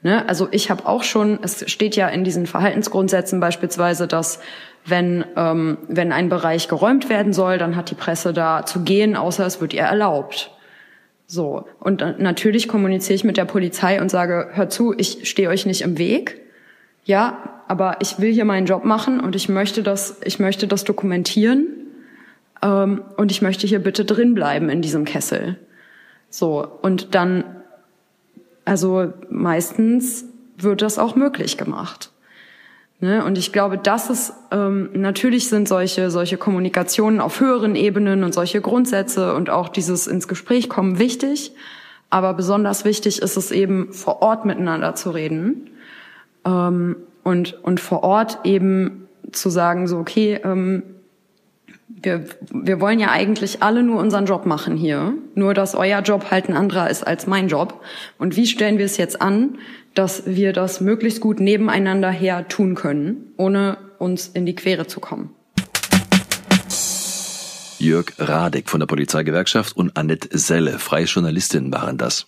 Ne? 0.01 0.27
Also 0.27 0.47
ich 0.51 0.71
habe 0.71 0.85
auch 0.87 1.03
schon, 1.03 1.39
es 1.41 1.69
steht 1.69 1.97
ja 1.97 2.07
in 2.07 2.23
diesen 2.23 2.47
Verhaltensgrundsätzen 2.47 3.41
beispielsweise, 3.41 4.07
dass 4.07 4.39
wenn, 4.85 5.25
ähm, 5.35 5.77
wenn 5.89 6.13
ein 6.13 6.29
Bereich 6.29 6.69
geräumt 6.69 7.09
werden 7.09 7.33
soll, 7.33 7.57
dann 7.57 7.75
hat 7.75 7.91
die 7.91 7.95
Presse 7.95 8.31
da 8.31 8.65
zu 8.65 8.83
gehen, 8.83 9.17
außer 9.17 9.45
es 9.45 9.59
wird 9.59 9.73
ihr 9.73 9.81
erlaubt. 9.81 10.51
So. 11.27 11.67
Und 11.79 12.01
natürlich 12.19 12.69
kommuniziere 12.69 13.15
ich 13.15 13.25
mit 13.25 13.35
der 13.35 13.45
Polizei 13.45 14.01
und 14.01 14.09
sage, 14.09 14.49
hör 14.53 14.69
zu, 14.69 14.93
ich 14.97 15.29
stehe 15.29 15.49
euch 15.49 15.65
nicht 15.65 15.81
im 15.81 15.97
Weg. 15.97 16.41
Ja, 17.03 17.61
aber 17.67 17.97
ich 18.01 18.19
will 18.19 18.31
hier 18.31 18.45
meinen 18.45 18.65
Job 18.65 18.85
machen 18.85 19.19
und 19.19 19.35
ich 19.35 19.49
möchte 19.49 19.83
das, 19.83 20.21
ich 20.23 20.39
möchte 20.39 20.65
das 20.65 20.85
dokumentieren. 20.85 21.78
Ähm, 22.61 23.01
und 23.17 23.31
ich 23.31 23.41
möchte 23.41 23.67
hier 23.67 23.79
bitte 23.79 24.05
drin 24.05 24.33
bleiben 24.33 24.69
in 24.69 24.81
diesem 24.81 25.05
Kessel. 25.05 25.57
So. 26.29 26.67
Und 26.81 27.15
dann 27.15 27.43
also 28.69 29.13
meistens 29.31 30.25
wird 30.55 30.83
das 30.83 30.99
auch 30.99 31.15
möglich 31.15 31.57
gemacht. 31.57 32.11
Ne? 32.99 33.25
Und 33.25 33.37
ich 33.39 33.51
glaube, 33.51 33.79
das 33.79 34.11
ist 34.11 34.33
ähm, 34.51 34.89
natürlich 34.93 35.49
sind 35.49 35.67
solche 35.67 36.11
solche 36.11 36.37
Kommunikationen 36.37 37.19
auf 37.19 37.39
höheren 37.39 37.75
Ebenen 37.75 38.23
und 38.23 38.33
solche 38.33 38.61
Grundsätze 38.61 39.33
und 39.33 39.49
auch 39.49 39.69
dieses 39.69 40.05
ins 40.05 40.27
Gespräch 40.27 40.69
kommen 40.69 40.99
wichtig. 40.99 41.53
Aber 42.11 42.35
besonders 42.35 42.85
wichtig 42.85 43.23
ist 43.23 43.37
es 43.37 43.49
eben 43.51 43.91
vor 43.91 44.21
Ort 44.21 44.45
miteinander 44.45 44.93
zu 44.93 45.09
reden 45.09 45.71
ähm, 46.45 46.95
und 47.23 47.53
und 47.63 47.79
vor 47.79 48.03
Ort 48.03 48.39
eben 48.43 49.07
zu 49.31 49.49
sagen 49.49 49.87
so 49.87 49.97
okay 49.97 50.39
ähm, 50.43 50.83
wir, 52.01 52.25
wir 52.51 52.81
wollen 52.81 52.99
ja 52.99 53.11
eigentlich 53.11 53.61
alle 53.63 53.83
nur 53.83 53.99
unseren 53.99 54.25
Job 54.25 54.45
machen 54.45 54.77
hier. 54.77 55.13
Nur, 55.35 55.53
dass 55.53 55.75
euer 55.75 56.01
Job 56.01 56.31
halt 56.31 56.49
ein 56.49 56.55
anderer 56.55 56.89
ist 56.89 57.05
als 57.05 57.27
mein 57.27 57.47
Job. 57.47 57.81
Und 58.17 58.35
wie 58.35 58.47
stellen 58.47 58.77
wir 58.77 58.85
es 58.85 58.97
jetzt 58.97 59.21
an, 59.21 59.57
dass 59.93 60.25
wir 60.25 60.53
das 60.53 60.81
möglichst 60.81 61.21
gut 61.21 61.39
nebeneinander 61.39 62.11
her 62.11 62.47
tun 62.47 62.75
können, 62.75 63.33
ohne 63.37 63.77
uns 63.97 64.27
in 64.27 64.45
die 64.45 64.55
Quere 64.55 64.87
zu 64.87 64.99
kommen? 64.99 65.33
Jörg 67.79 68.13
Radek 68.17 68.69
von 68.69 68.81
der 68.81 68.87
Polizeigewerkschaft 68.87 69.75
und 69.75 69.95
Annette 69.95 70.37
Selle, 70.37 70.79
freie 70.79 71.05
Journalistin, 71.05 71.71
waren 71.71 71.97
das. 71.97 72.27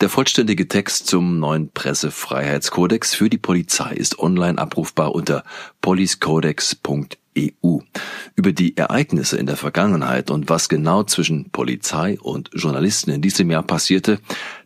Der 0.00 0.08
vollständige 0.08 0.66
Text 0.66 1.06
zum 1.06 1.38
neuen 1.38 1.70
Pressefreiheitskodex 1.70 3.14
für 3.14 3.30
die 3.30 3.38
Polizei 3.38 3.92
ist 3.94 4.18
online 4.18 4.58
abrufbar 4.58 5.14
unter 5.14 5.44
policecodex.eu. 5.80 7.78
Über 8.34 8.52
die 8.52 8.76
Ereignisse 8.76 9.36
in 9.38 9.46
der 9.46 9.56
Vergangenheit 9.56 10.30
und 10.30 10.48
was 10.48 10.68
genau 10.68 11.04
zwischen 11.04 11.50
Polizei 11.50 12.18
und 12.20 12.50
Journalisten 12.52 13.10
in 13.10 13.22
diesem 13.22 13.50
Jahr 13.50 13.62
passierte, 13.62 14.18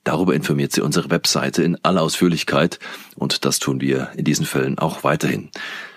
darüber 0.04 0.34
informiert 0.34 0.72
sie 0.72 0.80
unsere 0.80 1.10
Webseite 1.10 1.62
in 1.62 1.76
aller 1.84 2.00
Ausführlichkeit 2.00 2.78
und 3.16 3.44
das 3.44 3.58
tun 3.58 3.82
wir 3.82 4.10
in 4.16 4.24
diesen 4.24 4.46
Fällen 4.46 4.78
auch 4.78 5.04
weiterhin. 5.04 5.50